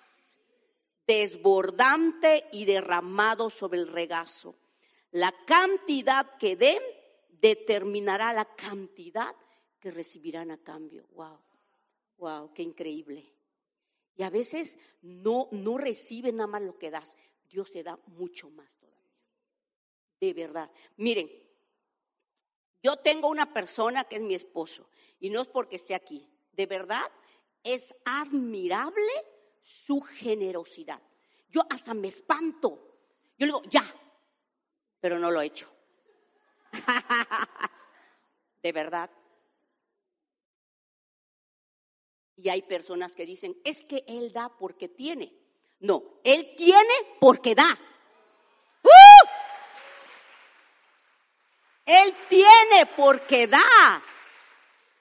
desbordante 1.06 2.46
y 2.52 2.64
derramado 2.64 3.50
sobre 3.50 3.80
el 3.80 3.88
regazo. 3.88 4.56
La 5.11 5.32
cantidad 5.46 6.37
que 6.38 6.56
den 6.56 6.82
determinará 7.28 8.32
la 8.32 8.44
cantidad 8.56 9.34
que 9.78 9.90
recibirán 9.90 10.50
a 10.50 10.58
cambio. 10.58 11.06
Wow, 11.12 11.38
wow, 12.16 12.52
qué 12.54 12.62
increíble. 12.62 13.32
Y 14.16 14.23
a 14.23 14.30
veces 14.30 14.78
no, 15.02 15.49
no 15.50 15.76
reciben 15.76 16.37
nada 16.37 16.46
más 16.46 16.62
lo 16.62 16.78
que 16.78 16.90
das. 16.90 17.16
Dios 17.49 17.70
se 17.70 17.82
da 17.82 17.99
mucho 18.06 18.50
más 18.50 18.70
todavía. 18.78 19.12
De 20.20 20.32
verdad. 20.32 20.70
Miren, 20.96 21.30
yo 22.82 22.96
tengo 22.96 23.28
una 23.28 23.52
persona 23.52 24.04
que 24.04 24.16
es 24.16 24.23
mi 24.23 24.34
esposo 24.34 24.88
y 25.20 25.30
no 25.30 25.42
es 25.42 25.49
porque 25.49 25.76
esté 25.76 25.94
aquí. 25.94 26.28
De 26.52 26.66
verdad, 26.66 27.11
es 27.62 27.94
admirable 28.04 29.12
su 29.64 30.00
generosidad. 30.02 31.00
Yo 31.49 31.62
hasta 31.71 31.94
me 31.94 32.09
espanto. 32.09 32.99
Yo 33.38 33.47
le 33.47 33.47
digo, 33.47 33.62
ya, 33.71 33.85
pero 35.00 35.18
no 35.18 35.30
lo 35.30 35.40
he 35.40 35.47
hecho. 35.47 35.73
de 38.62 38.73
verdad. 38.73 39.11
Y 42.37 42.49
hay 42.50 42.62
personas 42.62 43.12
que 43.12 43.25
dicen, 43.25 43.56
es 43.64 43.85
que 43.85 44.04
él 44.06 44.33
da 44.33 44.50
porque 44.50 44.88
tiene. 44.88 45.33
No, 45.80 46.21
él 46.25 46.54
tiene 46.56 46.94
porque 47.21 47.54
da. 47.54 47.78
¡Uh! 48.82 49.28
Él 51.86 52.15
tiene 52.28 52.86
porque 52.97 53.47
da. 53.47 53.62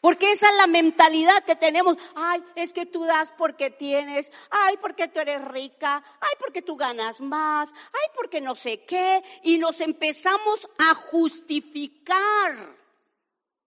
Porque 0.04 0.34
esa 0.34 0.50
es 0.50 0.58
la 0.58 0.68
mentalidad 0.68 1.46
que 1.46 1.56
tenemos. 1.56 1.96
Ay, 2.14 2.44
es 2.56 2.74
que 2.74 2.86
tú 2.86 3.06
das 3.06 3.32
porque 3.38 3.70
tienes. 3.70 4.30
Ay, 4.50 4.76
porque 4.82 5.08
tú 5.08 5.22
eres 5.22 5.42
rica. 5.46 6.04
Ay, 6.20 6.36
porque 6.42 6.62
tú 6.62 6.76
ganas 6.76 7.22
más. 7.22 7.70
Ay, 7.72 8.10
porque 8.14 8.42
no 8.42 8.54
sé 8.54 8.84
qué. 8.84 9.24
Y 9.44 9.58
nos 9.58 9.80
empezamos 9.80 10.70
a 10.78 10.94
justificar. 10.94 12.76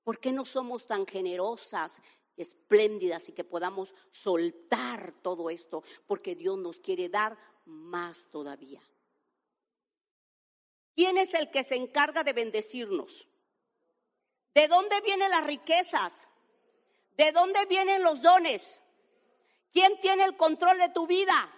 ¿Por 0.05 0.21
qué 0.21 0.31
no 0.31 0.45
somos 0.45 0.87
tan 0.87 1.07
generosas, 1.07 2.03
espléndidas 2.37 3.31
y 3.31 3.33
que 3.33 3.45
podamos 3.45 3.95
soltar 4.11 5.15
todo 5.23 5.49
esto? 5.49 5.85
Porque 6.07 6.35
Dios 6.35 6.59
nos 6.59 6.81
quiere 6.81 7.09
dar 7.09 7.39
más 7.65 8.29
todavía. 8.29 8.83
¿Quién 10.95 11.17
es 11.17 11.33
el 11.33 11.51
que 11.51 11.65
se 11.65 11.77
encarga 11.77 12.25
de 12.25 12.35
bendecirnos? 12.35 13.27
¿De 14.57 14.69
dónde 14.69 15.03
vienen 15.03 15.31
las 15.31 15.47
riquezas? 15.47 16.15
¿De 17.15 17.31
dónde 17.31 17.67
vienen 17.67 18.03
los 18.03 18.23
dones? 18.23 18.81
¿Quién 19.71 20.01
tiene 20.01 20.25
el 20.25 20.35
control 20.35 20.79
de 20.79 20.89
tu 20.89 21.07
vida? 21.07 21.53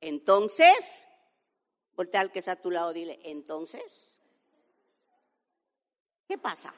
Entonces, 0.00 1.08
voltea 1.96 2.20
al 2.20 2.30
que 2.30 2.38
está 2.38 2.52
a 2.52 2.62
tu 2.62 2.70
lado, 2.70 2.92
dile, 2.92 3.18
entonces, 3.24 4.22
¿qué 6.28 6.38
pasa? 6.38 6.72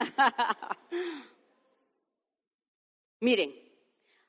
Miren, 3.20 3.54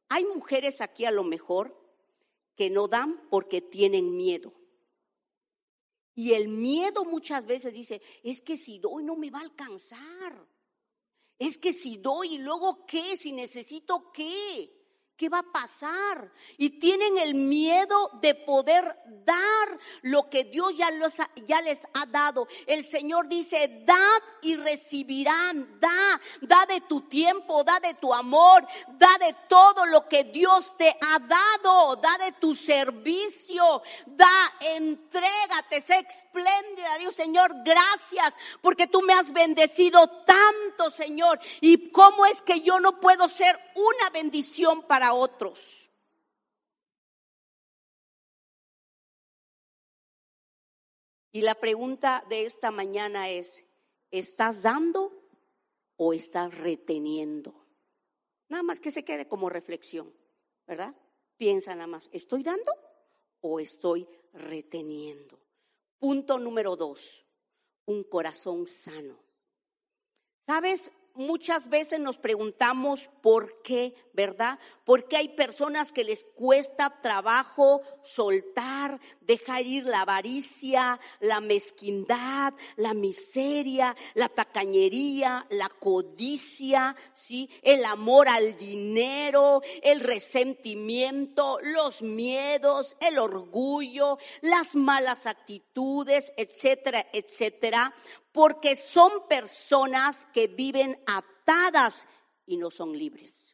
hay 0.08 0.24
mujeres 0.24 0.80
aquí 0.80 1.04
a 1.04 1.12
lo 1.12 1.26
mejor 1.26 1.78
que 2.56 2.70
no 2.70 2.88
dan 2.88 3.28
porque 3.30 3.60
tienen 3.60 4.16
miedo. 4.16 4.54
Y 6.20 6.34
el 6.34 6.50
miedo 6.50 7.06
muchas 7.06 7.46
veces 7.46 7.74
dice, 7.74 8.02
es 8.24 8.42
que 8.42 8.58
si 8.58 8.78
doy 8.78 9.06
no 9.06 9.16
me 9.16 9.32
va 9.32 9.40
a 9.40 9.44
alcanzar. 9.44 10.50
Es 11.38 11.58
que 11.58 11.72
si 11.72 11.96
doy 11.96 12.36
y 12.36 12.38
luego 12.40 12.86
qué, 12.86 13.16
si 13.16 13.32
necesito 13.32 14.12
qué. 14.12 14.70
¿Qué 15.20 15.28
va 15.28 15.40
a 15.40 15.44
pasar? 15.44 16.32
Y 16.58 16.80
tienen 16.80 17.18
el 17.18 17.36
miedo 17.36 18.10
de 18.22 18.36
poder 18.36 18.86
dar 19.26 19.80
lo 20.04 20.30
que 20.30 20.46
Dios 20.46 20.78
ya, 20.78 20.90
ya, 21.46 21.62
les 21.62 21.86
ha 21.94 22.06
dado. 22.06 22.48
El 22.66 22.86
Señor 22.86 23.28
dice, 23.28 23.84
dad 23.86 24.22
y 24.42 24.56
recibirán, 24.56 25.78
da, 25.78 26.22
da 26.40 26.66
de 26.68 26.80
tu 26.80 27.02
tiempo, 27.02 27.66
da 27.66 27.82
de 27.82 27.96
tu 27.96 28.14
amor, 28.14 28.66
da 28.92 29.18
de 29.20 29.36
todo 29.50 29.86
lo 29.88 30.08
que 30.08 30.24
Dios 30.24 30.78
te 30.78 30.88
ha 30.90 31.20
dado, 31.20 31.98
da 31.98 32.18
de 32.24 32.32
tu 32.40 32.56
servicio, 32.56 33.82
da, 34.06 34.56
entrégate, 34.78 35.82
sé 35.82 36.00
espléndida. 36.00 36.98
Dios 36.98 37.14
Señor, 37.14 37.54
gracias 37.66 38.34
porque 38.62 38.88
tú 38.88 39.02
me 39.02 39.12
has 39.12 39.34
bendecido 39.34 40.08
tanto, 40.26 40.90
Señor. 40.92 41.42
Y 41.60 41.92
cómo 41.92 42.26
es 42.26 42.42
que 42.42 42.62
yo 42.62 42.80
no 42.80 43.02
puedo 43.02 43.28
ser 43.28 43.60
una 43.76 44.10
bendición 44.12 44.84
para 44.84 45.09
otros. 45.14 45.90
Y 51.32 51.42
la 51.42 51.56
pregunta 51.56 52.26
de 52.28 52.46
esta 52.46 52.72
mañana 52.72 53.30
es, 53.30 53.64
¿estás 54.10 54.64
dando 54.64 55.12
o 55.96 56.14
estás 56.14 56.58
reteniendo? 56.58 57.54
Nada 58.50 58.64
más 58.64 58.80
que 58.80 58.90
se 58.90 59.06
quede 59.06 59.28
como 59.28 59.50
reflexión, 59.50 60.12
¿verdad? 60.66 60.96
Piensa 61.38 61.76
nada 61.76 61.88
más, 61.88 62.10
¿estoy 62.12 62.42
dando 62.42 62.72
o 63.42 63.60
estoy 63.60 64.08
reteniendo? 64.34 65.40
Punto 66.00 66.40
número 66.40 66.76
dos, 66.76 67.26
un 67.86 68.04
corazón 68.04 68.66
sano. 68.66 69.20
¿Sabes? 70.48 70.92
Muchas 71.16 71.70
veces 71.70 72.00
nos 72.00 72.18
preguntamos 72.18 73.10
por 73.22 73.62
qué, 73.62 73.94
¿verdad? 74.14 74.60
Porque 74.86 75.18
hay 75.18 75.30
personas 75.30 75.92
que 75.92 76.04
les 76.04 76.26
cuesta 76.36 77.00
trabajo 77.02 77.82
soltar, 78.04 79.00
dejar 79.22 79.66
ir 79.66 79.86
la 79.86 80.02
avaricia, 80.02 81.00
la 81.20 81.42
mezquindad, 81.42 82.54
la 82.76 82.94
miseria, 82.94 83.96
la 84.14 84.30
tacañería, 84.30 85.46
la 85.50 85.70
codicia, 85.70 86.96
¿sí? 87.14 87.50
El 87.62 87.86
amor 87.86 88.28
al 88.30 88.58
dinero, 88.58 89.62
el 89.84 90.02
resentimiento, 90.02 91.60
los 91.62 92.02
miedos, 92.02 92.98
el 93.00 93.20
orgullo, 93.20 94.18
las 94.42 94.76
malas 94.76 95.28
actitudes, 95.28 96.34
etcétera, 96.38 97.08
etcétera 97.14 97.94
porque 98.40 98.78
son 98.78 99.28
personas 99.28 100.26
que 100.28 100.48
viven 100.48 100.98
atadas 101.06 102.08
y 102.46 102.56
no 102.56 102.72
son 102.72 102.98
libres. 102.98 103.54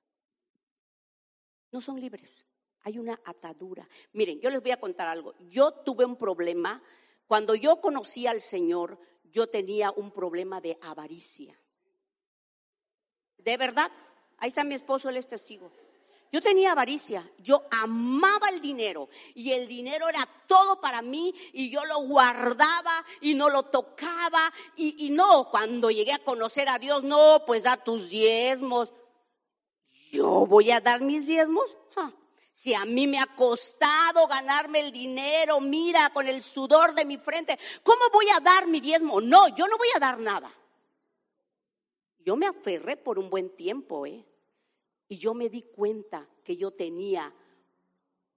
No 1.72 1.82
son 1.82 2.00
libres. 2.00 2.46
Hay 2.82 3.00
una 3.00 3.20
atadura. 3.26 3.90
Miren, 4.14 4.40
yo 4.42 4.52
les 4.52 4.62
voy 4.62 4.70
a 4.70 4.80
contar 4.80 5.08
algo. 5.08 5.34
Yo 5.50 5.74
tuve 5.74 6.06
un 6.06 6.16
problema. 6.16 6.84
Cuando 7.26 7.56
yo 7.56 7.82
conocí 7.82 8.28
al 8.28 8.42
Señor, 8.42 9.00
yo 9.24 9.48
tenía 9.48 9.90
un 9.90 10.12
problema 10.12 10.62
de 10.62 10.78
avaricia. 10.84 11.60
De 13.40 13.58
verdad, 13.58 13.92
ahí 14.38 14.50
está 14.50 14.64
mi 14.64 14.76
esposo, 14.76 15.10
él 15.10 15.18
es 15.18 15.28
testigo. 15.28 15.72
Yo 16.36 16.42
tenía 16.42 16.74
avaricia, 16.74 17.26
yo 17.38 17.64
amaba 17.72 18.50
el 18.50 18.60
dinero 18.60 19.08
y 19.36 19.54
el 19.54 19.70
dinero 19.70 20.10
era 20.10 20.28
todo 20.48 20.82
para 20.82 21.02
mí 21.02 21.34
y 21.54 21.70
yo 21.70 21.86
lo 21.86 22.02
guardaba 22.02 23.06
y 23.22 23.36
no 23.36 23.50
lo 23.50 23.64
tocaba 23.64 24.52
y, 24.76 25.12
no, 25.12 25.50
cuando 25.50 25.90
llegué 25.90 26.12
a 26.12 26.20
conocer 26.20 26.68
a 26.68 26.78
Dios, 26.78 27.04
no, 27.06 27.44
pues 27.48 27.64
da 27.64 27.78
tus 27.78 28.10
diezmos. 28.10 28.92
Yo 30.12 30.46
voy 30.46 30.72
a 30.72 30.82
dar 30.82 31.00
mis 31.00 31.26
diezmos. 31.26 31.78
Si 32.52 32.74
a 32.74 32.84
mí 32.84 33.08
me 33.08 33.20
ha 33.20 33.28
costado 33.28 34.28
ganarme 34.28 34.82
el 34.82 34.92
dinero, 34.92 35.62
mira, 35.62 36.12
con 36.12 36.28
el 36.28 36.44
sudor 36.44 36.94
de 36.96 37.06
mi 37.06 37.16
frente, 37.16 37.58
¿cómo 37.82 38.02
voy 38.12 38.26
a 38.36 38.42
dar 38.42 38.68
mi 38.68 38.82
diezmo? 38.82 39.22
No, 39.22 39.48
yo 39.56 39.70
no 39.70 39.78
voy 39.78 39.88
a 39.96 40.00
dar 40.00 40.20
nada. 40.20 40.54
Yo 42.20 42.36
me 42.36 42.48
aferré 42.48 42.98
por 42.98 43.20
un 43.20 43.30
buen 43.30 43.56
tiempo, 43.56 44.06
¿eh? 44.06 44.26
Y 45.08 45.18
yo 45.18 45.34
me 45.34 45.50
di 45.50 45.62
cuenta 45.62 46.28
que 46.44 46.58
yo 46.58 46.72
tenía 46.72 47.34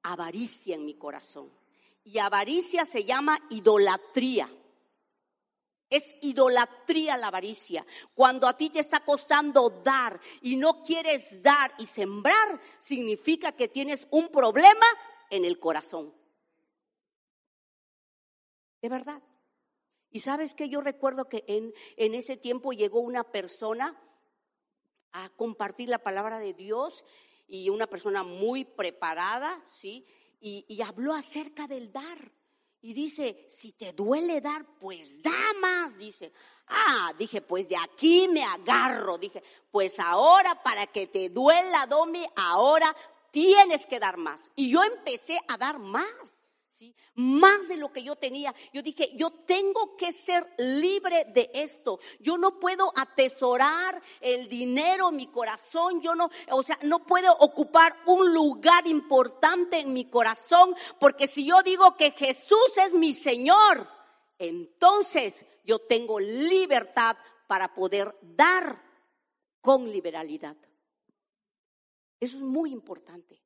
avaricia 0.03 0.75
en 0.75 0.85
mi 0.85 0.95
corazón. 0.95 1.51
Y 2.05 2.19
avaricia 2.19 2.85
se 2.85 3.05
llama 3.05 3.39
idolatría. 3.51 4.51
Es 5.91 6.17
idolatría 6.21 7.17
la 7.17 7.29
avaricia. 7.29 7.87
Cuando 8.15 8.47
a 8.47 8.57
ti 8.57 8.69
te 8.71 8.81
está 8.81 9.01
costando 9.01 9.71
dar 9.71 10.21
y 10.43 10.57
no 10.57 10.83
quieres 10.83 11.43
dar 11.43 11.73
y 11.79 11.87
sembrar, 11.87 12.61
significa 12.79 13.53
que 13.53 13.69
tienes 13.69 14.07
un 14.11 14.29
problema 14.29 14.87
en 15.31 15.45
el 15.45 15.59
corazón. 15.59 16.15
De 18.83 18.89
verdad. 18.89 19.23
Y 20.11 20.21
sabes 20.21 20.55
que 20.55 20.69
yo 20.69 20.81
recuerdo 20.81 21.29
que 21.29 21.45
en, 21.47 21.73
en 21.97 22.15
ese 22.15 22.37
tiempo 22.37 22.73
llegó 22.73 23.01
una 23.01 23.25
persona 23.25 23.99
a 25.13 25.29
compartir 25.31 25.89
la 25.89 25.99
palabra 25.99 26.39
de 26.39 26.55
Dios 26.55 27.05
y 27.47 27.71
una 27.71 27.87
persona 27.87 28.23
muy 28.23 28.65
preparada, 28.65 29.63
¿sí? 29.69 30.07
Y, 30.41 30.81
habló 30.83 31.15
acerca 31.15 31.67
del 31.67 31.93
dar. 31.93 32.33
Y 32.81 32.95
dice, 32.95 33.47
si 33.49 33.73
te 33.73 33.93
duele 33.93 34.41
dar, 34.41 34.65
pues 34.79 35.21
da 35.21 35.53
más, 35.61 35.99
dice. 35.99 36.33
Ah, 36.69 37.13
dije, 37.19 37.41
pues 37.41 37.69
de 37.69 37.77
aquí 37.77 38.29
me 38.29 38.45
agarro. 38.45 39.19
Dije, 39.19 39.43
pues 39.71 39.99
ahora 39.99 40.63
para 40.63 40.87
que 40.87 41.09
te 41.09 41.29
duela, 41.31 41.87
Domi, 41.87 42.25
ahora 42.37 42.95
tienes 43.33 43.85
que 43.87 43.99
dar 43.99 44.17
más. 44.17 44.51
Y 44.55 44.71
yo 44.71 44.85
empecé 44.85 45.41
a 45.49 45.57
dar 45.57 45.81
más 45.81 46.38
más 47.15 47.69
de 47.69 47.77
lo 47.77 47.93
que 47.93 48.03
yo 48.03 48.17
tenía. 48.17 48.55
Yo 48.73 48.83
dije, 48.83 49.11
yo 49.17 49.31
tengo 49.31 49.97
que 49.97 50.13
ser 50.13 50.47
libre 50.59 51.27
de 51.35 51.51
esto. 51.55 51.99
Yo 52.21 52.39
no 52.39 52.59
puedo 52.59 52.93
atesorar 52.97 54.01
el 54.21 54.49
dinero 54.49 55.09
en 55.11 55.17
mi 55.17 55.27
corazón. 55.29 56.01
Yo 56.01 56.15
no, 56.15 56.31
o 56.51 56.63
sea, 56.63 56.79
no 56.83 57.05
puedo 57.05 57.33
ocupar 57.41 57.97
un 58.07 58.33
lugar 58.33 58.87
importante 58.87 59.81
en 59.81 59.93
mi 59.93 60.07
corazón, 60.07 60.75
porque 61.01 61.27
si 61.27 61.47
yo 61.47 61.63
digo 61.63 61.97
que 61.97 62.13
Jesús 62.13 62.77
es 62.85 62.93
mi 62.93 63.15
Señor, 63.15 63.89
entonces 64.39 65.45
yo 65.65 65.81
tengo 65.81 66.21
libertad 66.21 67.17
para 67.47 67.75
poder 67.75 68.17
dar 68.23 68.83
con 69.61 69.91
liberalidad. 69.91 70.57
Eso 72.21 72.37
es 72.37 72.43
muy 72.43 72.73
importante. 72.73 73.43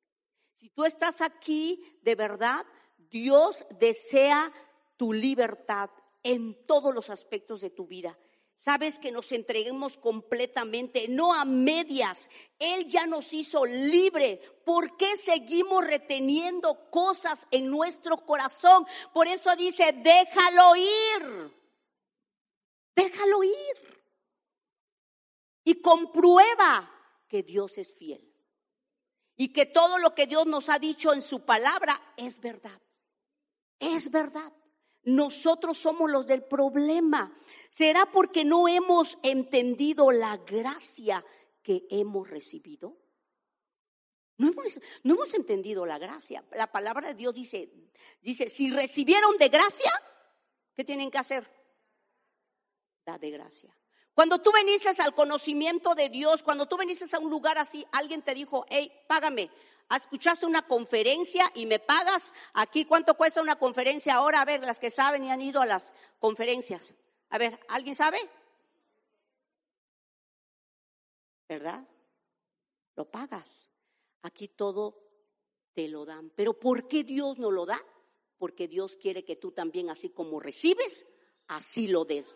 Si 0.53 0.69
tú 0.69 0.85
estás 0.85 1.21
aquí 1.21 1.97
de 2.01 2.15
verdad, 2.15 2.65
Dios 3.13 3.63
desea 3.79 4.51
tu 4.97 5.13
libertad 5.13 5.91
en 6.23 6.65
todos 6.65 6.91
los 6.95 7.11
aspectos 7.11 7.61
de 7.61 7.69
tu 7.69 7.85
vida. 7.85 8.17
Sabes 8.57 8.97
que 8.97 9.11
nos 9.11 9.31
entreguemos 9.31 9.99
completamente, 9.99 11.07
no 11.07 11.31
a 11.31 11.45
medias. 11.45 12.27
Él 12.57 12.89
ya 12.89 13.05
nos 13.05 13.31
hizo 13.31 13.65
libre. 13.65 14.41
¿Por 14.65 14.97
qué 14.97 15.15
seguimos 15.15 15.85
reteniendo 15.85 16.89
cosas 16.89 17.47
en 17.51 17.69
nuestro 17.69 18.17
corazón? 18.25 18.87
Por 19.13 19.27
eso 19.27 19.55
dice, 19.55 19.93
déjalo 19.93 20.75
ir. 20.75 21.53
Déjalo 22.95 23.43
ir. 23.43 24.03
Y 25.65 25.81
comprueba 25.81 26.89
que 27.27 27.43
Dios 27.43 27.77
es 27.77 27.93
fiel. 27.93 28.27
Y 29.35 29.53
que 29.53 29.67
todo 29.67 29.99
lo 29.99 30.15
que 30.15 30.25
Dios 30.25 30.47
nos 30.47 30.69
ha 30.69 30.79
dicho 30.79 31.13
en 31.13 31.21
su 31.21 31.45
palabra 31.45 32.01
es 32.17 32.39
verdad. 32.39 32.82
Es 33.79 34.09
verdad. 34.11 34.51
Nosotros 35.03 35.77
somos 35.77 36.09
los 36.09 36.27
del 36.27 36.43
problema. 36.43 37.37
¿Será 37.69 38.05
porque 38.05 38.45
no 38.45 38.67
hemos 38.67 39.17
entendido 39.21 40.11
la 40.11 40.37
gracia 40.37 41.23
que 41.61 41.85
hemos 41.89 42.29
recibido? 42.29 42.97
No 44.37 44.47
hemos, 44.47 44.79
no 45.03 45.15
hemos 45.15 45.33
entendido 45.33 45.85
la 45.85 45.97
gracia. 45.97 46.43
La 46.51 46.71
palabra 46.71 47.09
de 47.09 47.13
Dios 47.15 47.33
dice, 47.33 47.69
dice, 48.21 48.49
si 48.49 48.71
recibieron 48.71 49.37
de 49.37 49.49
gracia, 49.49 49.91
¿qué 50.73 50.83
tienen 50.83 51.11
que 51.11 51.17
hacer? 51.17 51.49
Da 53.05 53.17
de 53.17 53.29
gracia. 53.29 53.77
Cuando 54.13 54.39
tú 54.39 54.51
veniste 54.51 54.89
al 55.01 55.13
conocimiento 55.13 55.95
de 55.95 56.09
Dios, 56.09 56.43
cuando 56.43 56.67
tú 56.67 56.77
veniste 56.77 57.05
a 57.15 57.19
un 57.19 57.31
lugar 57.31 57.57
así, 57.57 57.85
alguien 57.91 58.21
te 58.21 58.33
dijo, 58.33 58.65
hey, 58.69 58.91
págame, 59.07 59.49
escuchaste 59.89 60.45
una 60.45 60.67
conferencia 60.67 61.49
y 61.55 61.65
me 61.65 61.79
pagas 61.79 62.33
aquí 62.53 62.85
cuánto 62.85 63.15
cuesta 63.15 63.41
una 63.41 63.57
conferencia 63.57 64.15
ahora, 64.15 64.41
a 64.41 64.45
ver, 64.45 64.61
las 64.61 64.79
que 64.79 64.89
saben 64.89 65.23
y 65.23 65.31
han 65.31 65.41
ido 65.41 65.61
a 65.61 65.65
las 65.65 65.93
conferencias. 66.19 66.93
A 67.29 67.37
ver, 67.37 67.59
¿alguien 67.67 67.95
sabe? 67.95 68.17
¿Verdad? 71.47 71.87
Lo 72.95 73.09
pagas. 73.09 73.69
Aquí 74.23 74.47
todo 74.47 75.03
te 75.73 75.87
lo 75.87 76.05
dan. 76.05 76.31
Pero 76.35 76.57
¿por 76.59 76.87
qué 76.87 77.03
Dios 77.03 77.37
no 77.37 77.51
lo 77.51 77.65
da? 77.65 77.83
Porque 78.37 78.67
Dios 78.67 78.95
quiere 78.97 79.23
que 79.23 79.35
tú 79.35 79.51
también, 79.51 79.89
así 79.89 80.09
como 80.09 80.39
recibes, 80.39 81.05
así 81.47 81.87
lo 81.87 82.05
des. 82.05 82.35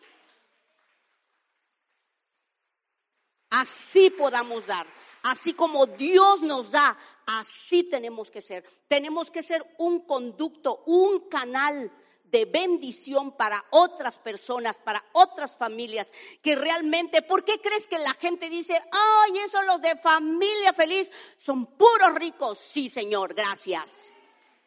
Así 3.49 4.09
podamos 4.09 4.67
dar. 4.67 4.87
Así 5.23 5.53
como 5.53 5.87
Dios 5.87 6.41
nos 6.41 6.71
da, 6.71 6.97
así 7.27 7.83
tenemos 7.83 8.31
que 8.31 8.41
ser. 8.41 8.65
Tenemos 8.87 9.29
que 9.29 9.43
ser 9.43 9.63
un 9.77 9.99
conducto, 10.07 10.83
un 10.87 11.29
canal 11.29 11.91
de 12.23 12.45
bendición 12.45 13.31
para 13.37 13.63
otras 13.69 14.19
personas, 14.19 14.81
para 14.81 15.03
otras 15.13 15.55
familias, 15.55 16.11
que 16.41 16.55
realmente, 16.55 17.21
¿por 17.21 17.45
qué 17.45 17.59
crees 17.61 17.87
que 17.87 17.99
la 17.99 18.13
gente 18.15 18.49
dice, 18.49 18.73
ay, 18.91 19.37
eso 19.39 19.61
los 19.61 19.81
de 19.81 19.95
familia 19.97 20.73
feliz 20.73 21.09
son 21.37 21.65
puros 21.77 22.15
ricos? 22.15 22.57
Sí, 22.59 22.89
Señor, 22.89 23.33
gracias. 23.33 24.11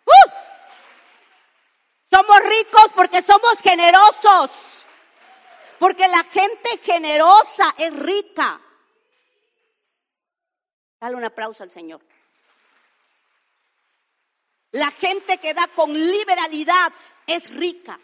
¡Uh! 0.06 0.30
Somos 2.10 2.38
ricos 2.40 2.86
porque 2.94 3.22
somos 3.22 3.60
generosos, 3.62 4.50
porque 5.78 6.08
la 6.08 6.24
gente 6.24 6.78
generosa 6.82 7.74
es 7.78 7.94
rica. 7.96 8.60
Dale 10.98 11.16
un 11.16 11.24
aplauso 11.24 11.62
al 11.62 11.70
Señor. 11.70 12.09
La 14.72 14.90
gente 14.92 15.38
que 15.38 15.54
da 15.54 15.66
con 15.68 15.92
liberalidad 15.92 16.92
es 17.26 17.50
rica. 17.50 17.98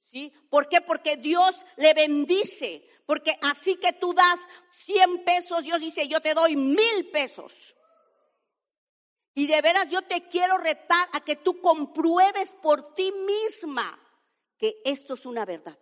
¿Sí? 0.00 0.32
¿Por 0.50 0.68
qué? 0.68 0.80
Porque 0.80 1.16
Dios 1.16 1.64
le 1.76 1.94
bendice. 1.94 2.88
Porque 3.06 3.36
así 3.42 3.76
que 3.76 3.92
tú 3.92 4.12
das 4.12 4.40
100 4.70 5.24
pesos, 5.24 5.62
Dios 5.62 5.80
dice, 5.80 6.08
yo 6.08 6.20
te 6.20 6.34
doy 6.34 6.56
mil 6.56 7.10
pesos. 7.12 7.76
Y 9.34 9.46
de 9.46 9.60
veras 9.60 9.90
yo 9.90 10.02
te 10.02 10.26
quiero 10.28 10.58
retar 10.58 11.08
a 11.12 11.20
que 11.20 11.36
tú 11.36 11.60
compruebes 11.60 12.54
por 12.54 12.94
ti 12.94 13.12
misma 13.12 14.00
que 14.58 14.80
esto 14.84 15.14
es 15.14 15.26
una 15.26 15.44
verdad. 15.44 15.78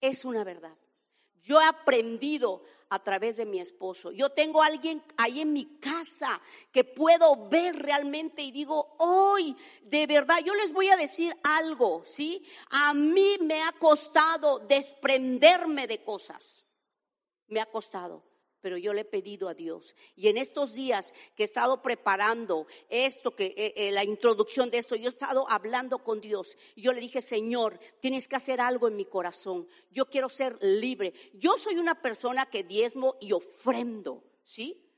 Es 0.00 0.24
una 0.24 0.42
verdad. 0.42 0.76
Yo 1.42 1.60
he 1.60 1.64
aprendido 1.64 2.62
a 2.90 2.98
través 3.02 3.36
de 3.36 3.46
mi 3.46 3.60
esposo. 3.60 4.10
Yo 4.10 4.30
tengo 4.30 4.62
a 4.62 4.66
alguien 4.66 5.02
ahí 5.16 5.40
en 5.40 5.52
mi 5.52 5.78
casa 5.78 6.40
que 6.72 6.84
puedo 6.84 7.48
ver 7.48 7.76
realmente 7.76 8.42
y 8.42 8.50
digo, 8.50 8.96
hoy, 8.98 9.56
de 9.82 10.06
verdad, 10.06 10.38
yo 10.44 10.54
les 10.54 10.72
voy 10.72 10.88
a 10.88 10.96
decir 10.96 11.34
algo, 11.44 12.02
¿sí? 12.04 12.44
A 12.70 12.92
mí 12.92 13.38
me 13.40 13.62
ha 13.62 13.72
costado 13.72 14.58
desprenderme 14.58 15.86
de 15.86 16.02
cosas. 16.02 16.64
Me 17.46 17.60
ha 17.60 17.66
costado 17.66 18.29
pero 18.60 18.76
yo 18.76 18.92
le 18.92 19.02
he 19.02 19.04
pedido 19.04 19.48
a 19.48 19.54
Dios. 19.54 19.94
Y 20.16 20.28
en 20.28 20.36
estos 20.36 20.74
días 20.74 21.12
que 21.36 21.42
he 21.42 21.46
estado 21.46 21.82
preparando 21.82 22.66
esto, 22.88 23.34
que 23.34 23.54
eh, 23.56 23.72
eh, 23.76 23.92
la 23.92 24.04
introducción 24.04 24.70
de 24.70 24.78
esto, 24.78 24.96
yo 24.96 25.06
he 25.06 25.08
estado 25.08 25.48
hablando 25.48 25.98
con 25.98 26.20
Dios. 26.20 26.56
Yo 26.76 26.92
le 26.92 27.00
dije, 27.00 27.20
Señor, 27.20 27.78
tienes 28.00 28.28
que 28.28 28.36
hacer 28.36 28.60
algo 28.60 28.88
en 28.88 28.96
mi 28.96 29.04
corazón. 29.04 29.66
Yo 29.90 30.06
quiero 30.06 30.28
ser 30.28 30.58
libre. 30.60 31.12
Yo 31.34 31.56
soy 31.58 31.76
una 31.76 32.00
persona 32.00 32.46
que 32.46 32.64
diezmo 32.64 33.16
y 33.20 33.32
ofrendo, 33.32 34.24
¿sí? 34.44 34.89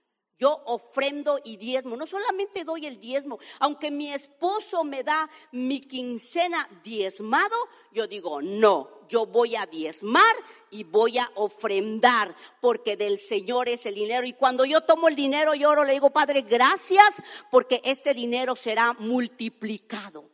Yo 0.42 0.60
ofrendo 0.66 1.38
y 1.44 1.56
diezmo. 1.56 1.96
No 1.96 2.04
solamente 2.04 2.64
doy 2.64 2.86
el 2.86 2.98
diezmo, 2.98 3.38
aunque 3.60 3.92
mi 3.92 4.12
esposo 4.12 4.82
me 4.82 5.04
da 5.04 5.30
mi 5.52 5.80
quincena 5.80 6.68
diezmado, 6.82 7.54
yo 7.92 8.08
digo, 8.08 8.42
no, 8.42 9.06
yo 9.08 9.24
voy 9.24 9.54
a 9.54 9.66
diezmar 9.66 10.34
y 10.68 10.82
voy 10.82 11.18
a 11.18 11.30
ofrendar, 11.36 12.34
porque 12.60 12.96
del 12.96 13.20
Señor 13.20 13.68
es 13.68 13.86
el 13.86 13.94
dinero. 13.94 14.26
Y 14.26 14.32
cuando 14.32 14.64
yo 14.64 14.80
tomo 14.80 15.06
el 15.06 15.14
dinero, 15.14 15.54
yo 15.54 15.70
oro, 15.70 15.84
le 15.84 15.92
digo, 15.92 16.10
Padre, 16.10 16.42
gracias, 16.42 17.22
porque 17.48 17.80
este 17.84 18.12
dinero 18.12 18.56
será 18.56 18.94
multiplicado. 18.94 20.28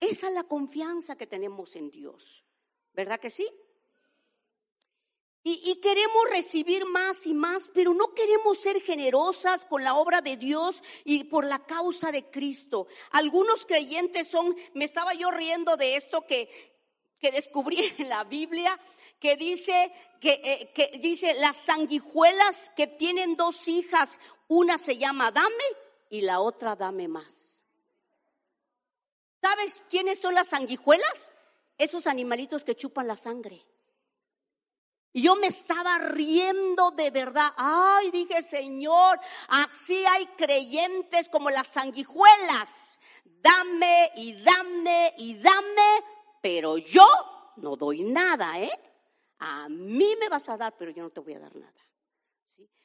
Esa 0.00 0.28
es 0.28 0.34
la 0.34 0.44
confianza 0.44 1.16
que 1.16 1.26
tenemos 1.26 1.76
en 1.76 1.88
Dios. 1.88 2.44
¿Verdad 2.92 3.18
que 3.18 3.30
sí? 3.30 3.48
Y, 5.46 5.76
queremos 5.76 6.30
recibir 6.30 6.86
más 6.86 7.26
y 7.26 7.34
más, 7.34 7.70
pero 7.74 7.92
no 7.92 8.14
queremos 8.14 8.58
ser 8.58 8.80
generosas 8.80 9.66
con 9.66 9.84
la 9.84 9.94
obra 9.94 10.22
de 10.22 10.38
Dios 10.38 10.82
y 11.04 11.24
por 11.24 11.44
la 11.44 11.58
causa 11.58 12.10
de 12.10 12.30
Cristo. 12.30 12.86
Algunos 13.10 13.66
creyentes 13.66 14.28
son, 14.28 14.56
me 14.72 14.86
estaba 14.86 15.12
yo 15.12 15.30
riendo 15.30 15.76
de 15.76 15.96
esto 15.96 16.22
que, 16.26 16.48
que 17.18 17.30
descubrí 17.30 17.92
en 17.98 18.08
la 18.08 18.24
Biblia, 18.24 18.80
que 19.20 19.36
dice, 19.36 19.92
que, 20.18 20.40
eh, 20.42 20.72
que 20.74 20.98
dice 20.98 21.34
las 21.34 21.58
sanguijuelas 21.58 22.70
que 22.74 22.86
tienen 22.86 23.36
dos 23.36 23.68
hijas, 23.68 24.18
una 24.48 24.78
se 24.78 24.96
llama 24.96 25.30
dame 25.30 25.64
y 26.08 26.22
la 26.22 26.40
otra 26.40 26.74
dame 26.74 27.06
más. 27.06 27.66
¿Sabes 29.42 29.84
quiénes 29.90 30.18
son 30.18 30.34
las 30.34 30.46
sanguijuelas? 30.46 31.30
Esos 31.76 32.06
animalitos 32.06 32.64
que 32.64 32.74
chupan 32.74 33.06
la 33.06 33.16
sangre. 33.16 33.62
Y 35.16 35.22
yo 35.22 35.36
me 35.36 35.46
estaba 35.46 35.96
riendo 35.98 36.90
de 36.90 37.12
verdad. 37.12 37.52
Ay, 37.56 38.10
dije, 38.10 38.42
Señor, 38.42 39.20
así 39.46 40.04
hay 40.04 40.26
creyentes 40.36 41.28
como 41.28 41.50
las 41.50 41.68
sanguijuelas. 41.68 42.98
Dame 43.24 44.10
y 44.16 44.32
dame 44.42 45.14
y 45.18 45.34
dame, 45.34 46.04
pero 46.42 46.78
yo 46.78 47.06
no 47.58 47.76
doy 47.76 48.02
nada, 48.02 48.58
¿eh? 48.58 48.72
A 49.38 49.68
mí 49.68 50.16
me 50.18 50.28
vas 50.28 50.48
a 50.48 50.56
dar, 50.56 50.76
pero 50.76 50.90
yo 50.90 51.04
no 51.04 51.10
te 51.10 51.20
voy 51.20 51.34
a 51.34 51.38
dar 51.38 51.54
nada. 51.54 51.88